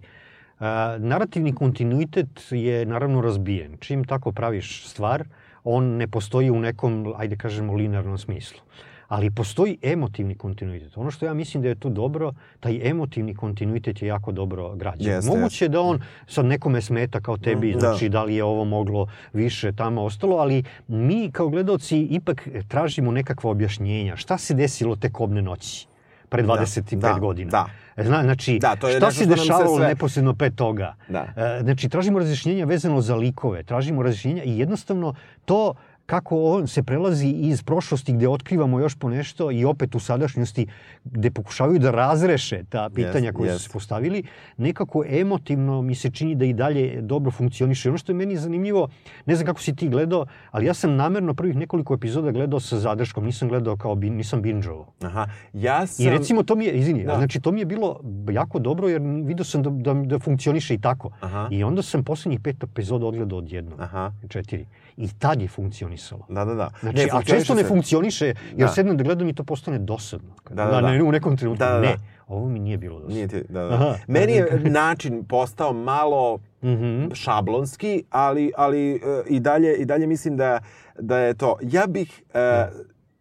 [1.00, 3.78] narativni kontinuitet je naravno razbijen.
[3.80, 5.24] Čim tako praviš stvar,
[5.64, 8.60] on ne postoji u nekom, ajde kažemo, linearnom smislu
[9.08, 10.98] ali postoji emotivni kontinuitet.
[10.98, 15.14] Ono što ja mislim da je tu dobro, taj emotivni kontinuitet je jako dobro građen.
[15.14, 15.70] Jeste, Moguće jeste.
[15.70, 18.20] da on sad nekome smeta kao tebi, mm, znači da.
[18.20, 23.52] da li je ovo moglo više tamo ostalo, ali mi kao gledalci ipak tražimo nekakva
[23.52, 24.16] objašnjenja.
[24.16, 25.88] Šta se desilo te kobne noći?
[26.36, 27.52] Pre 25 da, da, godina.
[27.52, 27.66] Da.
[27.98, 29.88] E, zna, znači, da, to je šta se dešavalo sve...
[29.88, 30.96] neposredno pre toga?
[31.08, 31.26] Da.
[31.36, 35.14] E, znači, tražimo razjašnjenja vezano za likove, tražimo razjašnjenja i jednostavno
[35.46, 35.74] to
[36.06, 40.68] kako on se prelazi iz prošlosti gde otkrivamo još po nešto i opet u sadašnjosti
[41.04, 43.54] gde pokušavaju da razreše ta pitanja yes, koje yes.
[43.54, 44.24] su se postavili,
[44.58, 47.90] nekako emotivno mi se čini da i dalje dobro funkcioniše.
[47.90, 48.88] Ono što je meni zanimljivo,
[49.26, 52.80] ne znam kako si ti gledao, ali ja sam namerno prvih nekoliko epizoda gledao sa
[52.80, 54.94] zadrškom, nisam gledao kao, bin, nisam binđovo.
[55.02, 56.06] Aha, ja sam...
[56.06, 57.16] I recimo to mi je, izvini, da.
[57.16, 58.00] znači to mi je bilo
[58.32, 61.12] jako dobro jer vidio sam da, da, da funkcioniše i tako.
[61.20, 61.48] Aha.
[61.52, 63.80] I onda sam poslednjih pet epizoda odgledao odjednom.
[63.80, 64.12] Aha.
[64.30, 64.66] Četiri.
[64.98, 66.26] I tad je funkcionisalo.
[66.30, 66.70] Da, da, da.
[66.80, 68.68] Znači, ne, a često ne funkcioniše, jer da.
[68.68, 70.36] sednem da gledam i to postane dosadno.
[70.50, 70.92] Da, da, da.
[70.92, 71.82] Ne, u nekom trenutku, da, da, da.
[71.82, 71.96] ne,
[72.28, 73.16] ovo mi nije bilo dosadno.
[73.16, 73.74] Nije ti, da, da.
[73.74, 73.96] Aha.
[74.08, 77.16] Meni je način postao malo mm -hmm.
[77.16, 80.60] šablonski, ali, ali uh, i, dalje, i dalje mislim da,
[81.00, 81.58] da je to.
[81.62, 82.24] Ja bih...
[82.28, 82.72] Uh, da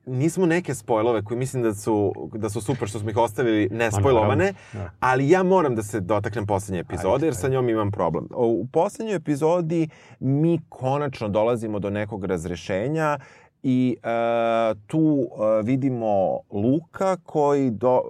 [0.07, 3.93] nismo neke spojlove koji mislim da su, da su super što smo ih ostavili ne
[3.93, 4.91] spojlovane, da.
[5.01, 8.29] ali ja moram da se dotaknem poslednje epizode jer sa njom imam problem.
[8.37, 9.89] U poslednjoj epizodi
[10.21, 13.19] mi konačno dolazimo do nekog razrešenja
[13.63, 15.29] i uh, tu uh,
[15.65, 18.03] vidimo Luka koji do,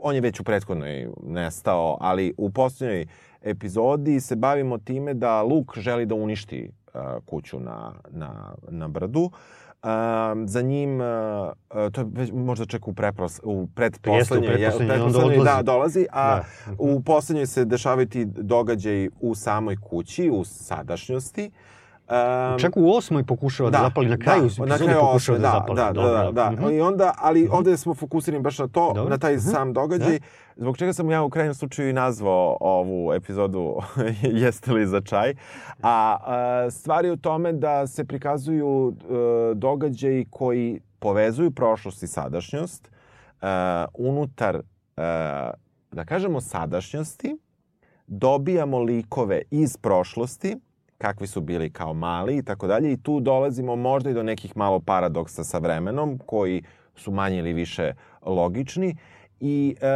[0.00, 3.06] on je već u prethodnoj nestao, ali u poslednjoj
[3.42, 9.20] epizodi se bavimo time da Luk želi da uništi uh, kuću na, na, na brdu.
[9.20, 9.32] Uh,
[9.86, 11.06] Um, za njim, uh,
[11.92, 15.62] to je već možda čak u, prepros, u Jeste, u predposlednjoj, je- onda pretposlednjoj, da,
[15.62, 16.44] dolazi, a Da.
[16.78, 21.50] u poslednjoj se dešavaju ti događaji u samoj kući, u sadašnjosti.
[22.08, 24.70] Um, Čak u osmoj pokušava da, zapali, na kraju da, epizode
[25.00, 25.76] pokušava osme, da, zapali.
[25.76, 26.50] Da, Dobro, da, da.
[26.52, 26.68] Mhm.
[26.68, 29.10] I onda, ali ovde smo fokusirani baš na to, Dobro.
[29.10, 30.18] na taj sam događaj,
[30.56, 33.76] zbog čega sam ja u krajnjem slučaju i nazvao ovu epizodu
[34.42, 35.34] Jeste li za čaj?
[35.82, 39.04] A, a stvar je u tome da se prikazuju e,
[39.54, 43.46] događaji koji povezuju prošlost i sadašnjost e,
[43.94, 44.62] unutar, e,
[45.92, 47.36] da kažemo, sadašnjosti,
[48.06, 50.56] dobijamo likove iz prošlosti,
[50.98, 54.56] kakvi su bili kao mali i tako dalje i tu dolazimo možda i do nekih
[54.56, 56.62] malo paradoksa sa vremenom koji
[56.94, 57.92] su manje ili više
[58.22, 58.96] logični
[59.40, 59.86] i e,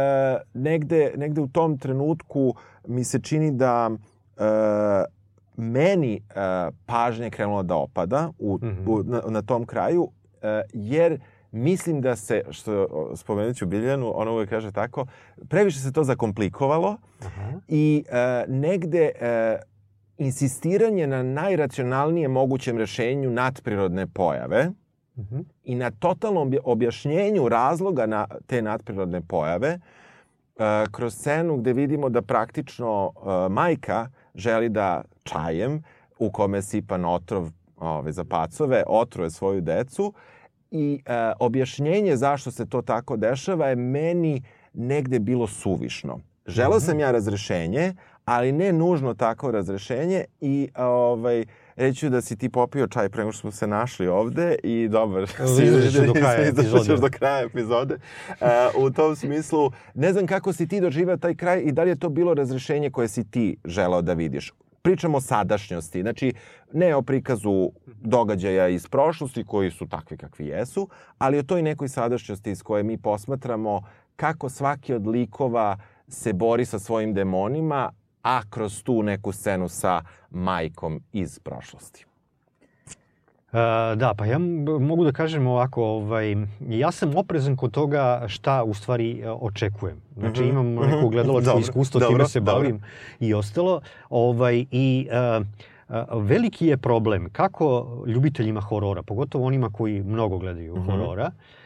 [0.53, 2.53] negde, negde u tom trenutku
[2.87, 3.89] mi se čini da
[4.37, 4.43] e,
[5.57, 6.21] meni e,
[6.85, 8.89] pažnja je krenula da opada u, Mhm.
[8.89, 10.09] u, na, na tom kraju
[10.41, 11.19] e, jer
[11.51, 15.05] mislim da se, što spomenut ću Biljanu, ona uvek kaže tako,
[15.49, 17.51] previše se to zakomplikovalo Aha.
[17.67, 18.15] i e,
[18.47, 19.57] negde e,
[20.17, 24.71] insistiranje na najracionalnijem mogućem rešenju nadprirodne pojave
[25.17, 25.39] Mhm.
[25.63, 29.79] i na totalnom obja- objašnjenju razloga na te nadprirodne pojave e,
[30.91, 35.83] kroz scenu gde vidimo da praktično e, majka želi da čajem
[36.19, 40.13] u kome sipan otrov ove, za pacove otruje svoju decu
[40.71, 44.43] i e, objašnjenje zašto se to tako dešava je meni
[44.73, 46.19] negde bilo suvišno.
[46.45, 47.93] Želeo sam ja razrešenje,
[48.25, 51.45] ali ne nužno tako razrešenje i ovaj,
[51.81, 55.23] reću da si ti popio čaj pre nego što smo se našli ovde i dobar.
[55.63, 57.01] Izdržat ću do kraja epizode.
[57.01, 57.95] do kraja epizode.
[58.29, 61.89] Uh, u tom smislu, ne znam kako si ti doživao taj kraj i da li
[61.89, 64.53] je to bilo razrešenje koje si ti želeo da vidiš.
[64.81, 66.33] Pričamo o sadašnjosti, znači
[66.73, 71.89] ne o prikazu događaja iz prošlosti koji su takvi kakvi jesu, ali o toj nekoj
[71.89, 73.81] sadašnjosti iz koje mi posmatramo
[74.15, 75.77] kako svaki od likova
[76.07, 77.91] se bori sa svojim demonima,
[78.23, 80.01] a kroz tu neku scenu sa
[80.31, 82.05] majkom iz prošlosti.
[83.53, 83.57] E,
[83.95, 84.37] da, pa ja
[84.79, 90.01] mogu da kažem ovako, ovaj, ja sam oprezan kod toga šta u stvari e, očekujem.
[90.17, 92.53] Znači Mhm, imam mhm, neko gledalačko dobro, iskustvo, dobro, time se dobro.
[92.55, 92.81] bavim
[93.19, 93.81] i ostalo.
[94.09, 95.39] Ovaj, I e,
[96.13, 100.85] veliki je problem kako ljubiteljima horora, pogotovo onima koji mnogo gledaju Mhm.
[100.85, 101.60] horora, e,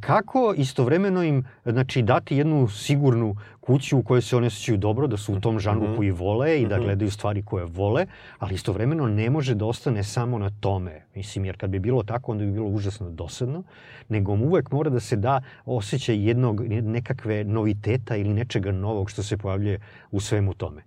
[0.00, 5.16] kako istovremeno im znači, dati jednu sigurnu kuću u kojoj se oni osjećaju dobro, da
[5.16, 5.96] su u tom žanru Mhm.
[5.96, 6.84] koji vole i da Mhm.
[6.84, 8.06] gledaju stvari koje vole,
[8.38, 11.02] ali istovremeno ne može da ostane samo na tome.
[11.14, 13.62] Mislim, jer kad bi bilo tako, onda bi bilo užasno dosadno,
[14.08, 19.22] nego mu uvek mora da se da osjećaj jednog, nekakve noviteta ili nečega novog što
[19.22, 20.82] se pojavljuje u svemu tome.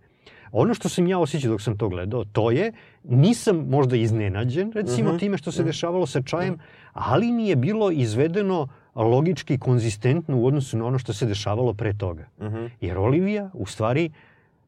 [0.51, 2.71] Ono što sam ja osjećao dok sam to gledao, to je,
[3.03, 5.17] nisam možda iznenađen, recimo, Mhm.
[5.17, 6.57] time što se dešavalo sa čajem,
[6.93, 11.93] ali mi je bilo izvedeno logički konzistentno u odnosu na ono što se dešavalo pre
[11.93, 12.25] toga.
[12.41, 12.65] Mhm.
[12.81, 14.09] Jer Olivija, u stvari,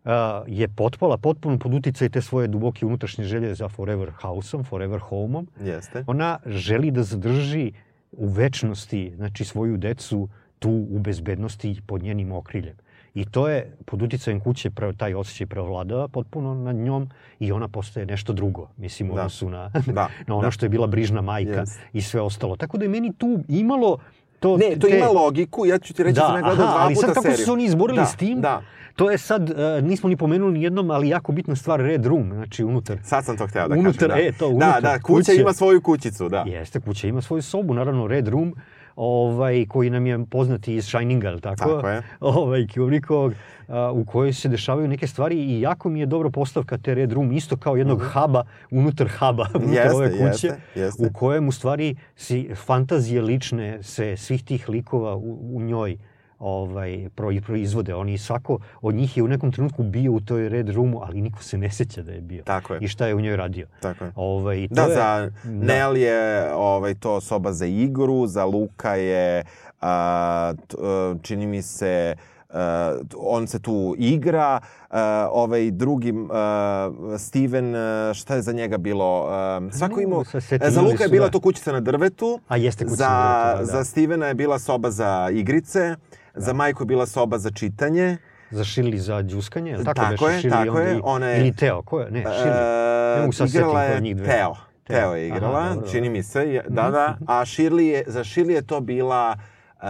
[0.04, 0.12] uh,
[0.48, 5.48] je potpala potpuno pod uticaj te svoje duboke unutrašnje želje za forever house-om, forever home-om.
[5.64, 6.04] Jeste.
[6.08, 7.72] Ona želi da zadrži
[8.12, 12.76] u večnosti znači, svoju decu tu u bezbednosti pod njenim okriljem.
[13.16, 17.10] I to je pod uticajem kuće pre, taj osjećaj preovladava potpuno nad njom
[17.40, 19.22] i ona postaje nešto drugo, mislim, u Da.
[19.22, 20.52] odnosu na, Da, na ono da.
[20.52, 21.80] što je bila brižna majka Jeste.
[21.94, 22.56] i sve ostalo.
[22.56, 23.98] Tako da je meni tu imalo
[24.40, 24.58] to...
[24.58, 26.76] Ne, to te- ima logiku, ja ću ti reći da, da, sam ja gledao dva
[26.78, 27.38] ali puta sad kako seriju.
[27.38, 28.62] su se oni izborili da, s tim, Da,
[28.96, 32.32] to je sad, uh, nismo ni pomenuli ni jednom, ali jako bitna stvar, Red Room,
[32.34, 32.98] znači unutar.
[33.04, 34.24] sad sam to hteo da Unutar, kažem.
[34.24, 34.28] Da.
[34.28, 35.42] e, to, Da, unutar da, kuća kuće.
[35.42, 36.44] ima svoju kućicu, da.
[36.48, 38.56] Jeste, kuća ima svoju sobu, naravno Red Room,
[38.96, 41.70] ovaj, koji nam je poznati iz Shininga, ali tako?
[41.76, 42.02] Tako je.
[42.20, 43.34] Ovaj, Kubrickog,
[43.68, 47.12] a, u kojoj se dešavaju neke stvari i jako mi je dobra postavka te Red
[47.12, 49.76] Room, isto kao jednog huba unutar huba, unutar.
[49.76, 51.06] Jeste, ove kuće, jeste, jeste.
[51.06, 55.98] u kojem u stvari si fantazije lične se svih tih likova u, u njoj
[56.40, 57.96] ovaj, pro- proizvode.
[57.96, 61.44] Oni svako od njih je u nekom trenutku bio u toj Red Roomu, ali niko
[61.44, 62.44] se ne seća da je bio.
[62.44, 62.80] Tako je.
[62.82, 63.68] I šta je u njoj radio.
[63.80, 64.12] Tako je.
[64.16, 65.66] Ovaj, i to Da, je, za da.
[65.66, 66.20] Nel je
[66.54, 69.44] ovaj, to soba za igru, za Luka je,
[69.82, 72.16] a, t, a, čini mi se,
[72.50, 74.60] a, on se tu igra,
[74.90, 79.28] a, ovaj drugi, a, Steven, a, šta je za njega bilo?
[79.30, 80.24] A, svako imao,
[80.62, 81.32] za Luka je bila da.
[81.32, 83.78] to kućica na drvetu, A jeste kuća za, na drvetu, da, da.
[83.78, 85.96] za Stevena je bila soba za igrice,
[86.36, 88.18] za Majku je bila soba za čitanje,
[88.52, 91.28] Za Shirley za džuskanje, je li tako, Tako beše je, Shirley tako je, i- ona
[91.28, 92.12] je- Ili Teo, ko je?
[92.12, 93.16] Ne, Shirley.
[93.16, 94.26] Ne mogu sad setiti je njih dve.
[94.26, 94.54] Teo.
[94.84, 94.98] Teo.
[94.98, 96.62] Teo je igrala, Aha, dobro, čini mi se.
[96.70, 97.18] Da, da.
[97.28, 99.36] A Shirley je, za Shirley je to bila
[99.76, 99.82] uh,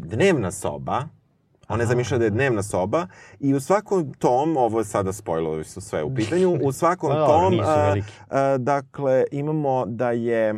[0.00, 1.02] dnevna soba.
[1.68, 3.06] Ona je zamišljala da je dnevna soba
[3.40, 7.26] i u svakom tom, ovo je sada spojlovi su sve u pitanju, u svakom Pa
[7.26, 8.06] tom, a, veliki.
[8.30, 10.54] a, dakle, imamo da je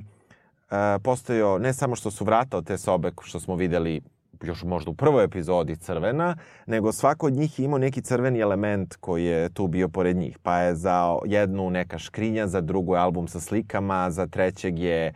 [0.98, 4.00] postojao ne samo što su vrata od te sobe što smo videli
[4.42, 8.96] još možda u prvoj epizodi crvena, nego svako od njih je imao neki crveni element
[8.96, 10.38] koji je tu bio pored njih.
[10.42, 15.12] Pa je za jednu neka škrinja, za drugu je album sa slikama, za trećeg je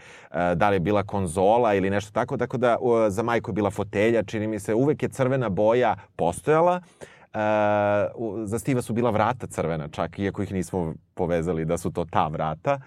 [0.54, 2.76] da li je bila konzola ili nešto tako, tako da
[3.08, 6.80] za majku je bila fotelja, čini mi se, uvek je crvena boja postojala.
[7.34, 7.38] Uh,
[8.44, 12.28] za Stiva su bila vrata crvena čak, iako ih nismo povezali da su to ta
[12.28, 12.80] vrata.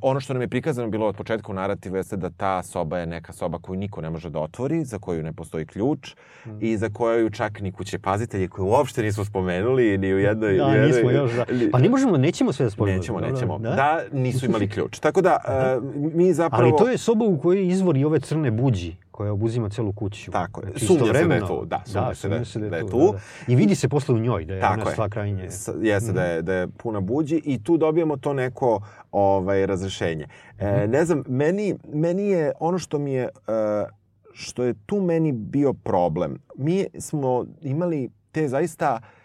[0.00, 3.06] Ono što nam je prikazano bilo od početka u narativu jeste da ta soba je
[3.06, 6.14] neka soba koju niko ne može da otvori, za koju ne postoji ključ
[6.46, 6.50] mm.
[6.60, 10.56] i za koju čak ni kuće pazitelji koju uopšte nismo spomenuli ni u jednoj...
[10.56, 11.44] Da, jednoj, nismo još, da.
[11.72, 12.98] Pa ne možemo, nećemo sve da spomenuli.
[12.98, 13.58] Nećemo, nećemo.
[13.58, 13.70] Da?
[13.70, 14.98] da, nisu imali ključ.
[14.98, 15.38] Tako da,
[15.78, 16.64] uh, mi zapravo...
[16.64, 20.30] Ali to je soba u kojoj izvori ove crne buđi koja obuzima celu kuću.
[20.30, 20.70] Tako je.
[20.70, 21.64] Znači, sumnja se da je tu.
[21.64, 22.98] Da, sumnja da, se, da, se da je tu.
[22.98, 23.52] Da, da.
[23.52, 25.50] I vidi se posle u njoj da je Tako ona sva krajnje.
[25.50, 26.14] S, jeste mm.
[26.14, 28.80] da, je, da je puna buđi i tu dobijamo to neko
[29.12, 30.26] ovaj, razrešenje.
[30.58, 30.90] E, mm.
[30.90, 33.88] ne znam, meni, meni je ono što mi je, uh,
[34.32, 36.38] što je tu meni bio problem.
[36.56, 39.21] Mi smo imali te zaista uh,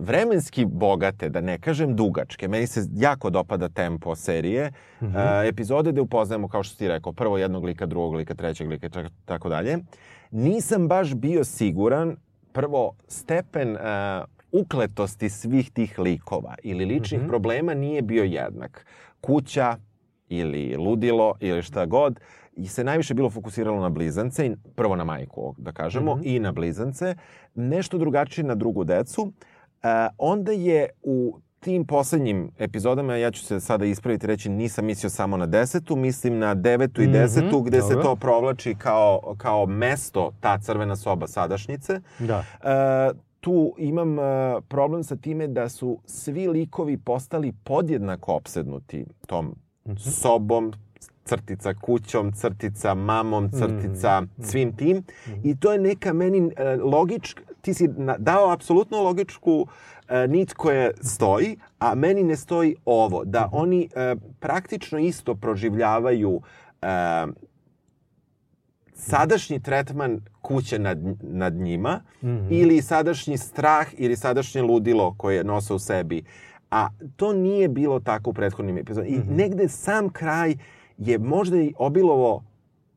[0.00, 2.48] vremenski bogate, da ne kažem dugačke.
[2.48, 4.72] Meni se jako dopada tempo serije.
[5.00, 5.48] Mm -hmm.
[5.48, 8.88] epizode gde upoznajemo, kao što ti rekao, prvo jednog lika, drugog lika, trećeg lika,
[9.24, 9.78] tako dalje.
[10.30, 12.16] Nisam baš bio siguran,
[12.52, 13.76] prvo, stepen
[14.52, 17.28] ukletosti svih tih likova ili ličnih mm -hmm.
[17.28, 18.86] problema nije bio jednak.
[19.20, 19.76] Kuća
[20.28, 22.20] ili ludilo ili šta god
[22.56, 26.36] i se najviše bilo fokusiralo na blizance, prvo na majku, da kažemo, mm -hmm.
[26.36, 27.14] i na blizance,
[27.54, 29.32] nešto drugačije na drugu decu.
[30.18, 35.36] Onda je u tim poslednjim epizodama, ja ću se sada ispraviti reći, nisam mislio samo
[35.36, 37.96] na desetu, mislim na devetu i mhm, desetu, mm -hmm, gde dobro.
[37.96, 42.00] se to provlači kao, kao mesto, ta crvena soba sadašnjice.
[42.18, 42.38] Da.
[42.38, 44.24] Uh, tu imam uh,
[44.68, 50.10] problem sa time da su svi likovi postali podjednako opsednuti tom mm -hmm.
[50.20, 50.72] sobom,
[51.24, 54.50] crtica kućom, crtica mamom, crtica mm -hmm.
[54.50, 54.96] svim tim.
[54.96, 55.40] Mm -hmm.
[55.42, 56.50] I to je neka meni uh,
[56.92, 57.88] logička, ti si
[58.18, 59.66] dao apsolutno logičku
[60.08, 63.56] e, nit koja stoji, a meni ne stoji ovo, da mhm.
[63.56, 66.40] oni e, praktično isto proživljavaju
[66.82, 66.86] e,
[68.94, 72.46] sadašnji tretman kuće nad, nad njima mm -hmm.
[72.50, 76.24] ili sadašnji strah ili sadašnje ludilo koje nose u sebi.
[76.70, 79.16] A to nije bilo tako u prethodnim epizodima.
[79.16, 79.36] I mm -hmm.
[79.36, 80.54] negde sam kraj
[80.98, 82.44] je možda i obilovo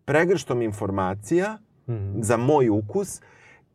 [0.06, 1.58] pregrštom informacija
[1.88, 2.24] mm -hmm.
[2.24, 3.22] za moj ukus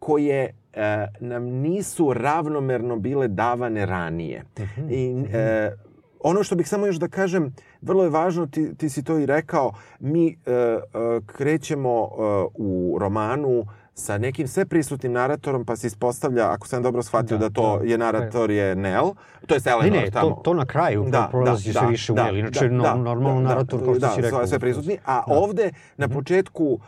[0.02, 4.44] koje e, nam nisu ravnomerno bile davane ranije.
[4.58, 4.90] Mhm.
[4.90, 5.72] I e,
[6.20, 9.26] ono što bih samo još da kažem, vrlo je važno, ti, ti si to i
[9.26, 10.80] rekao, mi e, e,
[11.26, 12.12] krećemo e,
[12.54, 17.48] u romanu sa nekim sve prisutnim naratorom, pa se ispostavlja, ako sam dobro shvatio, da,
[17.48, 19.10] da to da, je narator je Nel,
[19.46, 20.30] to je Eleanor ne, ne, tamo.
[20.30, 22.82] To, to na kraju da, prolazi da, se više da, u Nel, inače da, no,
[22.82, 24.46] da, normalno da, narator, kao što da, si rekao.
[24.46, 25.34] sve prisutni, a da.
[25.34, 26.14] ovde na mhm.
[26.14, 26.80] početku uh,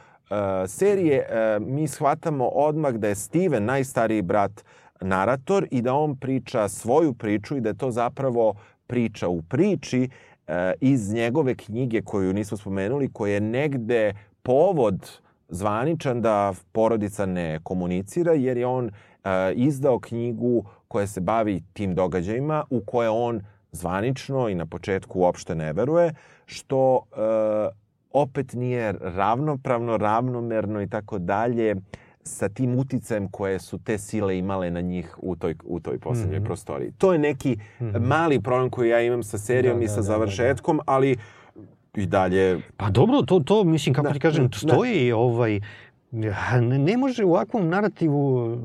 [0.66, 4.64] serije uh, mi shvatamo odmah da je Steven, najstariji brat,
[5.00, 8.54] narator i da on priča svoju priču i da je to zapravo
[8.86, 14.12] priča u priči uh, iz njegove knjige koju nismo spomenuli, koja je negde
[14.42, 15.10] povod
[15.48, 18.90] zvaničan da porodica ne komunicira jer je on
[19.54, 23.40] izdao knjigu koja se bavi tim događajima u koje on
[23.72, 26.14] zvanično i na početku uopšte ne veruje,
[26.46, 27.02] što
[28.14, 31.76] opet nije ravnopravno, ravnomerno i tako dalje
[32.22, 36.38] sa tim uticajem koje su te sile imale na njih u toj, u toj poslednjoj
[36.38, 36.46] mm -hmm.
[36.46, 36.92] prostoriji.
[36.98, 38.00] To je neki mm -hmm.
[38.00, 40.92] mali problem koji ja imam sa serijom da, i sa da, završetkom, da, da.
[40.92, 41.16] ali
[41.94, 42.60] i dalje...
[42.76, 44.58] Pa dobro, to, to mislim, kako da, ti kažem, da.
[44.58, 45.16] stoji da.
[45.16, 45.60] ovaj...
[46.10, 48.56] Ne, ne može u ovakvom narativu,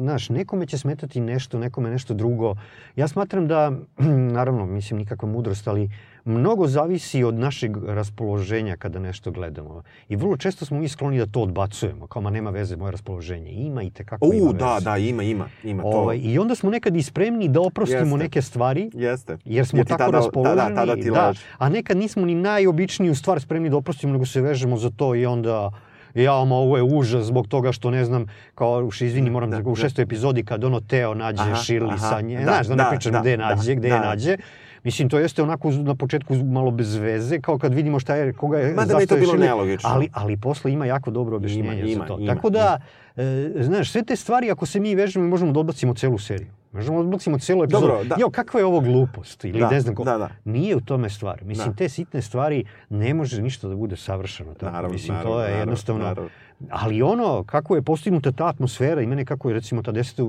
[0.00, 2.54] znaš, nekome će smetati nešto, nekome nešto drugo.
[2.96, 3.72] Ja smatram da,
[4.38, 5.90] naravno, mislim, nikakva mudrost, ali uh,
[6.24, 9.82] mnogo zavisi od našeg raspoloženja kada nešto gledamo.
[10.08, 13.50] I vrlo često smo mi skloni da to odbacujemo, kao ma nema veze moje raspoloženje.
[13.50, 14.84] Ima i tekako U, ima da, veze.
[14.84, 15.48] da, ima, ima.
[15.64, 15.88] ima to.
[15.88, 18.16] Ovaj, I onda smo nekad i spremni da oprostimo Jeste.
[18.16, 18.90] neke stvari.
[18.94, 19.38] Jeste.
[19.44, 20.56] Jer smo jer tako tada, raspoloženi.
[20.56, 24.26] Da, da, tada ti da, a nekad nismo ni najobičniju stvar spremni da oprostimo, nego
[24.26, 25.70] se vežemo za to i onda
[26.14, 29.70] ja, ma ovo je užas zbog toga što ne znam, kao, izvini, moram da, da
[29.70, 29.80] u da.
[29.80, 32.84] šestoj epizodi kad ono Teo nađe aha, Shirley aha, sa nje, da, znaš, da, da
[32.84, 34.36] ne pričam da, gde je nađe, da, gde da, je nađe,
[34.84, 38.58] Mislim, to jeste onako na početku malo bez veze, kao kad vidimo šta je, koga
[38.58, 39.90] je, Mada mi to bilo nelogično.
[39.92, 42.18] Ali, ali posle ima jako dobro objašnjenje ima, ima, za to.
[42.20, 42.80] Ima, Tako da,
[43.16, 43.28] ima.
[43.28, 46.50] E, znaš, sve te stvari, ako se mi vežemo, možemo da odbacimo celu seriju.
[46.72, 47.86] Možemo da odbacimo celu epizodu.
[47.86, 48.16] Dobro, da.
[48.18, 49.44] Jo, kakva je ovo glupost?
[49.44, 50.04] Ili da, ne znam ko.
[50.04, 50.28] Da, da.
[50.44, 51.44] Nije u tome stvar.
[51.44, 51.76] Mislim, da.
[51.76, 54.54] te sitne stvari ne može ništa da bude savršeno.
[54.54, 54.72] Tako.
[54.72, 56.04] Naravno, Mislim, naravno, to je naravno, jednostavno...
[56.04, 56.30] Naravno.
[56.70, 60.22] Ali ono, kako je postignuta ta atmosfera i mene kako je, recimo, ta deseta...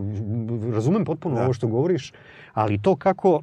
[0.73, 1.43] Razumem potpuno da.
[1.43, 2.13] ovo što govoriš,
[2.53, 3.41] ali to kako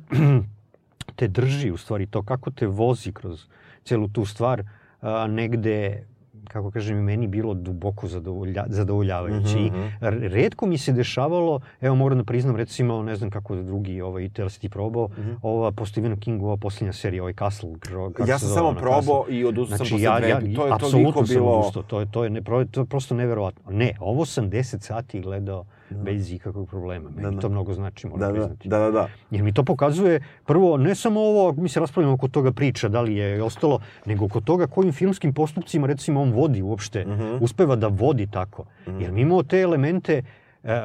[1.11, 3.47] te drži, u stvari to kako te vozi kroz
[3.85, 4.63] celu tu stvar,
[5.01, 6.05] a, negde
[6.45, 9.57] kako kažem, i meni bilo duboko zadovolja, zadovoljavajuće.
[9.57, 9.67] Mm -hmm.
[9.67, 9.71] I
[10.17, 14.23] Mhm, redko mi se dešavalo, evo moram da priznam, recimo, ne znam kako drugi, ovaj,
[14.39, 15.31] li si ti probao, mm Mhm.
[15.31, 15.37] -hmm.
[15.43, 17.71] ova po Stephenu Kingu, ova posljednja serija, ovaj Castle.
[17.81, 19.37] Kako Ja se sam zove samo probao Castle?
[19.37, 20.29] i odustao sam Znači, posle ja, dve.
[20.29, 21.51] ja, to je toliko apsolutno sam bilo...
[21.51, 21.83] odustao.
[21.83, 22.41] To je, to, je, ne,
[22.71, 23.73] to je prosto neverovatno.
[23.73, 27.11] Ne, ovo sam 10 sati gledao bez ikakvog problema.
[27.11, 27.39] Meni Da, da.
[27.39, 28.69] to mnogo znači, moram Da, da, priznati.
[28.69, 29.09] da, da, da.
[29.31, 33.01] Jer mi to pokazuje, prvo, ne samo ovo, mi se raspravljamo oko toga priča, da
[33.01, 37.37] li je ostalo, nego oko toga kojim filmskim postupcima, recimo, on vodi uopšte, Mhm.
[37.41, 38.65] uspeva da vodi tako.
[38.89, 40.23] Jer mi imamo te elemente,
[40.65, 40.81] e,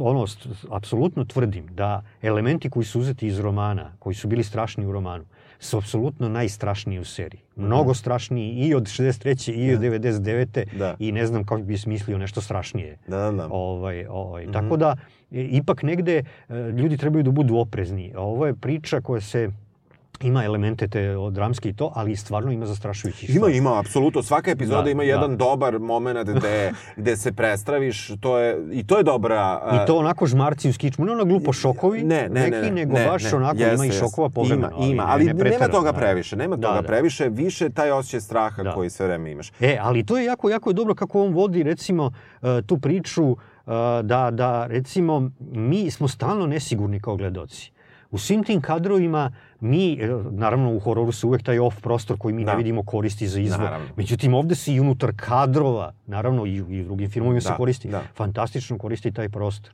[0.00, 0.26] ono,
[0.70, 5.24] apsolutno tvrdim da elementi koji su uzeti iz romana, koji su bili strašni u romanu,
[5.60, 7.40] su apsolutno najstrašniji u seriji.
[7.56, 7.66] Mhm.
[7.66, 9.52] Mnogo strašniji i od 63.
[9.52, 10.64] i od 99.
[10.78, 10.96] Da.
[10.98, 12.98] I ne znam kako bi smislio nešto strašnije.
[13.08, 13.48] Da, da, da.
[13.50, 14.46] Ovaj, ovaj.
[14.52, 14.96] Tako da,
[15.30, 16.16] ipak negde
[16.48, 18.12] e, ljudi trebaju da budu oprezni.
[18.16, 19.50] Ovo je priča koja se
[20.22, 24.22] ima elemente te o, dramske i to, ali stvarno ima zastrašujući Ima, ima, apsolutno.
[24.22, 25.08] Svaka epizoda Da, ima da.
[25.08, 28.10] jedan dobar moment gde, gde se prestraviš.
[28.20, 29.60] To je, I to je dobra...
[29.62, 32.62] a, I to onako žmarci u skičmu, ne ono glupo šokovi, ne, ne, neki, ne,
[32.62, 34.70] ne, nego ne, baš ne, onako jeste, ima i šokova povremeno.
[34.76, 35.98] Ima, ima, ali ne, ne nema toga da.
[35.98, 36.86] previše, nema Da, toga da.
[36.86, 38.72] previše, više taj osjećaj straha Da.
[38.72, 39.52] koji sve vreme imaš.
[39.60, 42.12] E, ali to je jako, jako je dobro kako on vodi, recimo,
[42.42, 43.36] e, tu priču e,
[44.02, 47.72] da, da, recimo, mi smo stalno nesigurni kao gledoci.
[48.10, 52.34] U svim tim kadrovima mi, e, naravno u hororu se uvek taj off prostor koji
[52.34, 52.50] mi Da.
[52.50, 53.60] ne vidimo koristi za izvor.
[53.60, 53.86] Naravno.
[53.96, 57.88] Međutim, ovde se i unutar kadrova, naravno i, i u drugim filmovima se Da, koristi,
[57.88, 58.02] da.
[58.14, 59.72] fantastično koristi taj prostor.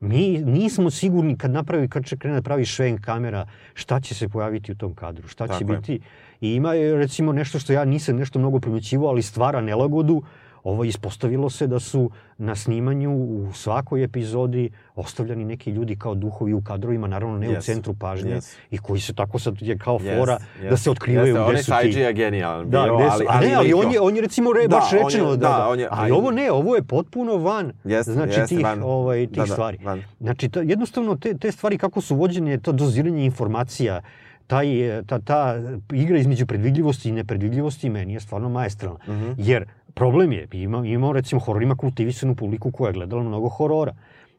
[0.00, 4.28] Mi nismo sigurni kad napravi, kad će krene da pravi šven kamera, šta će se
[4.28, 5.78] pojaviti u tom kadru, šta će Tako je.
[5.78, 6.00] biti.
[6.40, 10.22] I ima je, recimo nešto što ja nisam nešto mnogo primećivao, ali stvara nelagodu.
[10.64, 14.62] Ovo ispostavilo se da su na snimanju u svakoj epizodi
[14.94, 17.60] ostavljani neki ljudi kao duhovi u kadrovima, naravno ne u Yes.
[17.62, 18.56] centru pažnje, Yes.
[18.70, 20.82] i koji se tako sad je kao Jest, fora da jest.
[20.82, 21.92] se otkrivaju Jeste, gde su ti.
[21.92, 24.62] CG je genijalan Da, bio, ali, a ne, ali on je, on je recimo re,
[24.62, 26.82] Da, baš on je- rečeno da, da, da, on je- ali ovo ne, ovo je
[26.84, 28.82] potpuno van Jeste, znači jeste, tih, van.
[28.82, 29.78] ovaj, tih Da, da, stvari.
[29.82, 30.02] van.
[30.20, 34.00] Znači, ta, jednostavno te, te stvari kako su vođene, to doziranje informacija,
[34.46, 34.66] taj,
[35.06, 35.56] ta, ta
[35.92, 38.98] igra između predvidljivosti i nepredvidljivosti meni je stvarno maestralna.
[39.04, 39.32] Mhm.
[39.38, 39.64] Jer
[39.94, 43.94] problem je, ima, imamo recimo horor, ima kultivisanu publiku koja je gledala mnogo horora.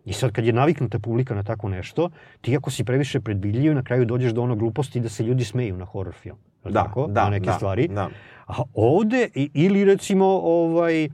[0.05, 2.09] I sad kad je naviknuta publika na tako nešto,
[2.41, 5.77] ti ako si previše predvidljiv, na kraju dođeš do ono gluposti da se ljudi smeju
[5.77, 6.37] na horor film.
[6.63, 7.07] Da, tako?
[7.07, 7.87] da, na neke da, stvari.
[7.87, 8.09] da.
[8.47, 11.09] A ovde, ili recimo, ovaj,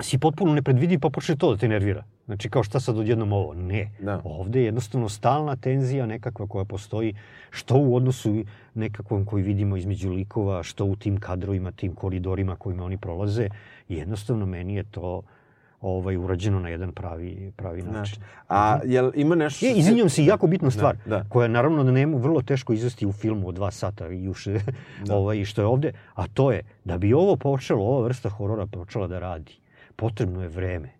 [0.00, 2.04] si potpuno nepredvidiv pa počne to da te nervira.
[2.26, 3.54] Znači kao šta sad odjednom ovo?
[3.54, 3.90] Ne.
[4.00, 4.20] Da.
[4.24, 7.14] Ovde je jednostavno stalna tenzija nekakva koja postoji
[7.50, 12.84] što u odnosu nekakvom koji vidimo između likova, što u tim kadrovima, tim koridorima kojima
[12.84, 13.48] oni prolaze.
[13.88, 15.22] I jednostavno meni je to
[15.80, 18.22] ovaj, urađeno na jedan pravi, pravi način.
[18.48, 19.66] A jel ima nešto...
[19.66, 21.24] Je, se- izvinjam se, jako bitna stvar, da.
[21.28, 24.48] koja naravno da nemu vrlo teško izvesti u filmu od dva sata i još,
[25.10, 29.06] ovaj, što je ovde, a to je da bi ovo počelo, ova vrsta horora počela
[29.06, 29.52] da radi,
[29.96, 30.95] potrebno je vreme.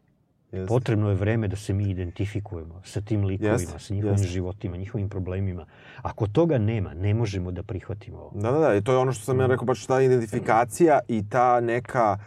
[0.57, 0.69] Jeste.
[0.69, 4.29] Potrebno je vreme da se mi identifikujemo sa tim likovima, Jeste, sa njihovim jeste.
[4.29, 5.67] životima, njihovim problemima.
[6.03, 8.31] Ako toga nema, ne možemo da prihvatimo ovo.
[8.35, 11.29] Da, da, da, i to je ono što sam ja rekao, baš ta identifikacija i
[11.29, 12.19] ta neka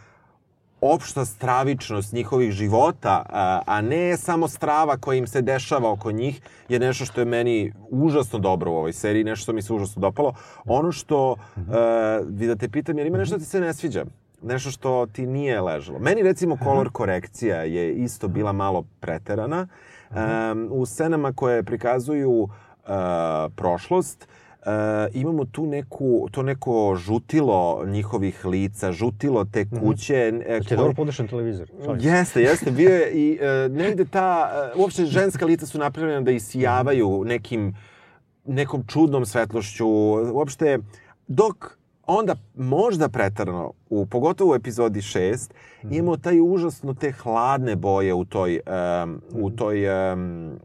[0.80, 6.40] opšta stravičnost njihovih života, a, a ne samo strava koja im se dešava oko njih,
[6.68, 10.00] je nešto što je meni užasno dobro u ovoj seriji, nešto što mi se užasno
[10.00, 10.34] dopalo.
[10.64, 11.62] Ono što, uh,
[12.28, 14.04] vi da te pitam, jer ima nešto da ti se ne sviđa?
[14.42, 15.98] Nešto što ti nije ležalo.
[15.98, 19.66] Meni recimo kolor korekcija je isto bila malo preterana.
[20.10, 20.16] Um,
[20.70, 22.48] u scenama koje prikazuju uh,
[23.50, 24.28] prošlost,
[24.58, 24.66] uh,
[25.12, 30.14] imamo tu neku, to neko žutilo njihovih lica, žutilo te kuće.
[30.16, 31.68] e, Da ti je koje- dobro podešan televizor.
[31.84, 32.08] Šalim se.
[32.08, 32.70] Jeste, jeste.
[32.70, 37.74] Bio je i e, negde ta, e, uopšte ženska lica su napravljena da isijavaju nekim,
[38.44, 39.88] nekom čudnom svetlošću.
[40.32, 40.78] Uopšte,
[41.26, 41.79] dok
[42.18, 45.50] onda možda pretarano, u, pogotovo u epizodi 6,
[45.90, 48.60] imamo taj užasno te hladne boje u toj,
[49.04, 50.58] um, u toj um,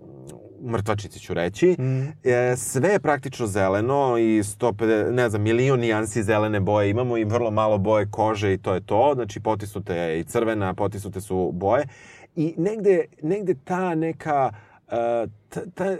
[0.63, 1.75] mrtvačici ću reći.
[2.23, 6.89] E, sve je praktično zeleno i 150, ne znam, milion nijansi zelene boje.
[6.89, 9.11] Imamo i vrlo malo boje kože i to je to.
[9.15, 11.87] Znači, potisnute je i crvena, potisnute su boje.
[12.35, 14.51] I negde, negde ta neka,
[14.87, 15.97] uh, ta, ta,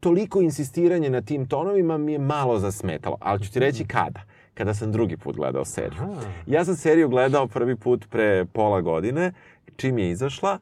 [0.00, 3.16] toliko insistiranje na tim tonovima mi je malo zasmetalo.
[3.20, 4.29] Ali ću ti reći kada.
[4.60, 6.16] Kada sam drugi put gledao seriju.
[6.46, 9.32] Ja sam seriju gledao prvi put pre pola godine,
[9.76, 10.58] čim je izašla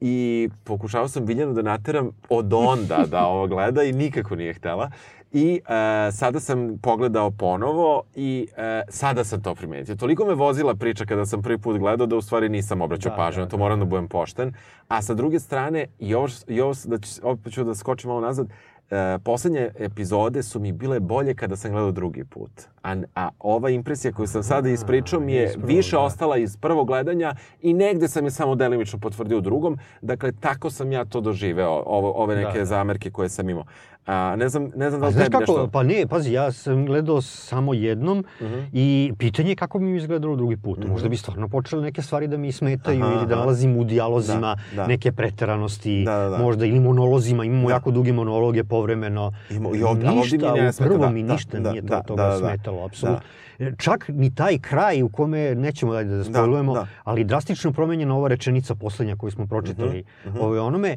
[0.00, 4.90] i pokušao sam Viljanu da nateram od onda da ovo gleda i nikako nije htela.
[5.32, 9.96] I e, sada sam pogledao ponovo i e, sada sam to primetio.
[9.96, 13.16] Toliko me vozila priča kada sam prvi put gledao da u stvari nisam obraćao Da,
[13.16, 14.52] pažnju, da, na to da, moram da budem pošten.
[14.88, 18.20] A sa druge strane, i ovo, i ovo da ću, opet ću da skočim malo
[18.20, 18.48] nazad,
[18.90, 22.50] e, poslednje epizode su mi bile bolje kada sam gledao drugi put.
[22.82, 26.00] A, a ova impresija koju sam sada ispričao mi je prvog, više da.
[26.00, 29.78] ostala iz prvog gledanja i negde sam je samo delimično potvrdio u drugom.
[30.02, 32.64] Dakle, tako sam ja to doživeo, ovo, ove neke Da, da.
[32.64, 33.64] zamerke koje sam imao.
[34.06, 35.68] A, ne znam, ne znam da li znaš tebi kako, nešto...
[35.68, 38.58] pa ne, pazi, ja sam gledao samo jednom Mhm.
[38.72, 40.84] i pitanje je kako bi mi izgledalo drugi put.
[40.86, 44.40] Možda bi stvarno počele neke stvari da mi smetaju Aha, ili da nalazim u dijalozima
[44.66, 44.86] Da, da.
[44.86, 46.38] neke preteranosti, Da, da, da.
[46.38, 47.74] možda ili monolozima, imamo Da.
[47.74, 49.32] jako duge monologe povremeno.
[49.50, 51.70] Ima- i ovde- ali ovde mi ništa, ne smeta, prvom da, mi da, ništa da,
[51.70, 52.36] nije to da, toga da, da.
[52.38, 53.20] smetalo, apsolutno.
[53.78, 56.86] Čak ni taj kraj u kome, nećemo dalje da spojlujemo, da.
[57.04, 60.96] ali drastično promenjena ova rečenica poslednja koju smo pročitali Mhm, ove onome,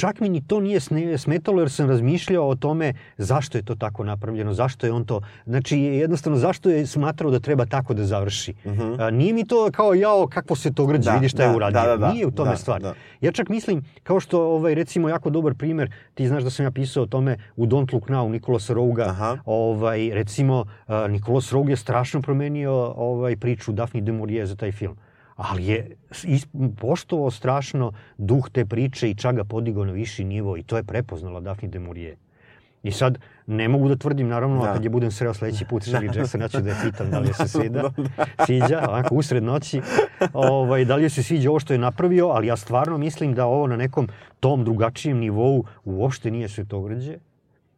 [0.00, 0.80] čak mi ni to nije
[1.18, 5.20] smetalo jer sam razmišljao o tome zašto je to tako napravljeno, zašto je on to,
[5.46, 8.54] znači jednostavno zašto je smatrao da treba tako da završi.
[8.98, 11.06] A, nije mi to kao jao kakvo se to grđe, Mhm.
[11.06, 11.80] Da, vidi šta je da, uradio.
[11.80, 12.80] da, da, da, nije u tome da, stvar.
[12.80, 12.94] da.
[13.20, 16.70] Ja čak mislim, kao što ovaj, recimo jako dobar primer, ti znaš da sam ja
[16.70, 19.38] pisao o tome u Don't Look Now Nikolasa Rouga, Aha.
[19.44, 24.72] ovaj, recimo uh, Nikolas Roug je strašno promenio ovaj, priču Daphne de Maurier za taj
[24.72, 24.96] film.
[25.40, 25.96] Ali je
[26.80, 30.84] poštovao strašno duh te priče i čak ga podigao na viši nivo i to je
[30.84, 32.16] prepoznala Daphne de Maurier.
[32.82, 34.72] I sad, ne mogu da tvrdim, naravno, Da.
[34.72, 37.28] kad je budem sreo sledeći put Shirley Jackson, ja ću da je pitam da li
[37.28, 37.90] je se svida,
[38.46, 39.80] sviđa, onako usred noći,
[40.32, 43.46] ovaj, da li je se sviđa ovo što je napravio, ali ja stvarno mislim da
[43.46, 44.08] ovo na nekom
[44.40, 47.18] tom drugačijem nivou uopšte nije svetogrđe,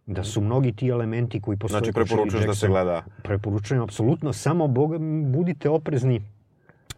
[0.06, 3.02] da su mnogi ti elementi koji postoje Znači, preporučuješ da se gleda.
[3.22, 6.22] Preporučujem, apsolutno, samo boga, budite oprezni,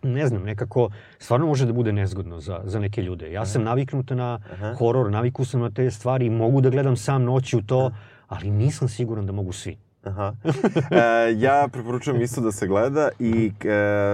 [0.04, 3.32] ne znam, nekako stvarno može da bude nezgodno za, za neke ljude.
[3.32, 4.38] Ja sam naviknuta na
[4.78, 7.90] horor, naviku sam na te stvari, mogu da gledam sam noći u to,
[8.28, 9.76] ali nisam siguran da mogu svi.
[10.06, 10.32] Aha.
[10.90, 13.68] E, ja preporučujem isto da se gleda i e,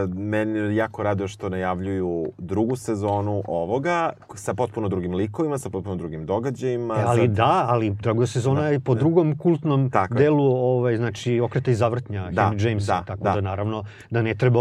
[0.07, 6.27] meni jako raduje što najavljuju drugu sezonu ovoga sa potpuno drugim likovima, sa potpuno drugim
[6.27, 6.95] događajima.
[6.95, 11.41] E, ali Sad- da, ali druga sezona je po drugom kultnom Tako delu, ovaj, znači,
[11.41, 13.31] okreta i zavrtnja Da, Henry Jamesa, da, tako da.
[13.31, 13.41] da.
[13.41, 14.61] naravno da ne treba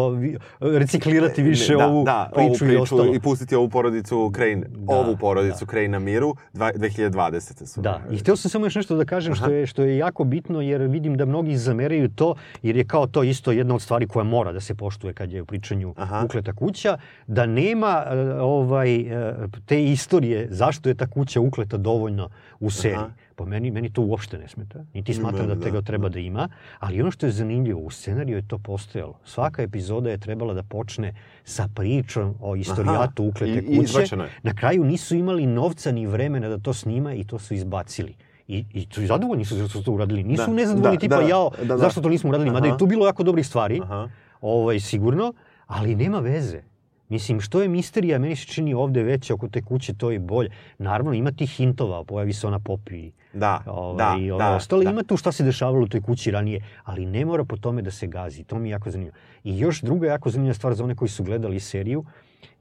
[0.61, 3.15] reciklirati više da, ovu da, priču, ovu i ostalo.
[3.15, 5.71] i pustiti ovu porodicu Crane, Da, ovu porodicu da.
[5.71, 7.65] Crane na miru, dva- 2020.
[7.65, 7.81] su.
[7.81, 10.61] Da, i hteo sam samo još nešto da kažem što je, što je jako bitno,
[10.61, 14.23] jer vidim da mnogi zameraju to, jer je kao to isto jedna od stvari koja
[14.23, 16.21] mora da se poštuje kad je u pričanju Aha.
[16.25, 16.97] ukleta kuća,
[17.27, 19.33] da nema e, ovaj, e,
[19.65, 22.95] te istorije zašto je ta kuća ukleta dovoljno u seriji.
[22.97, 23.09] Aha.
[23.35, 24.79] Po meni, meni to uopšte ne smeta.
[24.93, 26.49] Niti Ni smatram da meni, te da, ga treba da ima.
[26.79, 29.19] Ali ono što je zanimljivo, u scenariju je to postojalo.
[29.25, 31.13] Svaka epizoda je trebala da počne
[31.43, 33.29] sa pričom o istorijatu Aha.
[33.29, 33.83] uklete I- i kuće.
[33.83, 34.29] izbačeno je.
[34.43, 38.15] Na kraju nisu imali novca ni vremena da to snima i to su izbacili.
[38.49, 40.23] I, i i zadovoljni su što su to uradili.
[40.23, 41.77] Nisu Da, nezadovoljni da, tipa da, jao, da, da.
[41.77, 44.09] zašto to nismo uradili, mada je tu bilo jako dobrih stvari, Aha.
[44.41, 45.33] ovaj, sigurno,
[45.67, 46.61] ali nema veze.
[47.09, 50.49] Mislim, što je misterija, meni se čini ovde veća oko te kuće, to je bolje.
[50.77, 54.83] Naravno, ima tih hintova, pojavi se ona Popi Da, ovaj, da, i ovo da, ostalo.
[54.83, 54.89] da.
[54.89, 57.91] Ima tu šta se dešavalo u toj kući ranije, ali ne mora po tome da
[57.91, 58.43] se gazi.
[58.43, 59.17] To mi je jako zanimljivo.
[59.43, 62.05] I još druga jako zanimljiva stvar za one koji su gledali seriju,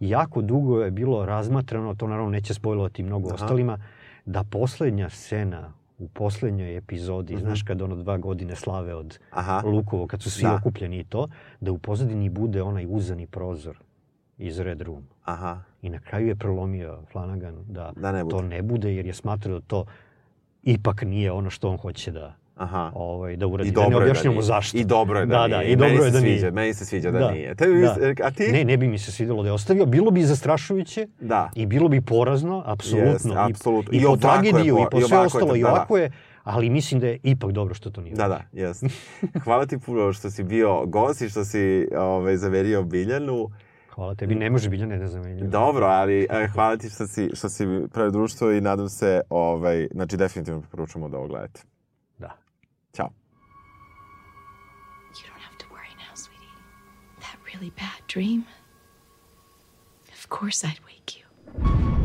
[0.01, 3.35] jako dugo je bilo razmatrano, to naravno neće spojlovati mnogo Aha.
[3.35, 3.79] ostalima,
[4.25, 9.19] da poslednja scena u poslednjoj epizodi, znaš kad ono dva godine slave od.
[9.31, 9.63] Aha.
[9.65, 10.55] Lukovo, kad su svi Da.
[10.55, 11.29] okupljeni i to,
[11.61, 13.79] da u pozadini bude onaj uzani prozor
[14.39, 15.05] iz Red Room.
[15.25, 15.63] Aha.
[15.83, 18.37] I na kraju je prolomio Flanagan da, Da ne bude.
[18.37, 19.85] to ne bude, jer je smatrao da to
[20.63, 22.91] ipak nije ono što on hoće da, Aha.
[22.95, 23.69] ovaj, da uradi.
[23.69, 24.43] I da ne dobro je da objašnjamo nije.
[24.43, 24.79] zašto.
[24.79, 25.57] I dobro je da, da, nije.
[25.57, 26.51] Da, i dobro meni je da sviđa, nije.
[26.51, 27.55] Meni se sviđa da, nije.
[27.55, 27.97] Tebi, da.
[28.25, 28.53] A ti?
[28.53, 29.87] Ne, ne bi mi se svidelo da je ostavio.
[29.87, 31.51] Bilo bi zastrašujuće Da.
[31.55, 33.11] i bilo bi porazno, apsolutno.
[33.11, 33.93] Jeste, apsolutno.
[33.93, 35.61] I, I i po je tragediju, po- i po i sve ovako je ostalo, i
[35.61, 35.73] da, da.
[35.73, 36.11] ovako je,
[36.45, 38.15] ali mislim da je ipak dobro što to nije.
[38.15, 38.83] Da, da, jes.
[39.45, 43.49] Hvala ti puno što si bio gost i što si ovaj, zaverio Biljanu.
[43.95, 45.51] Hvala tebi, ne može Biljana ne znam.
[45.51, 49.89] Dobro, ali e, hvala ti što si, što si pravi društvo i nadam se, ovaj,
[49.91, 51.61] znači definitivno preporučujemo da ovo gledate.
[57.59, 58.47] really bad dream,
[60.13, 61.98] of course I'd wake you.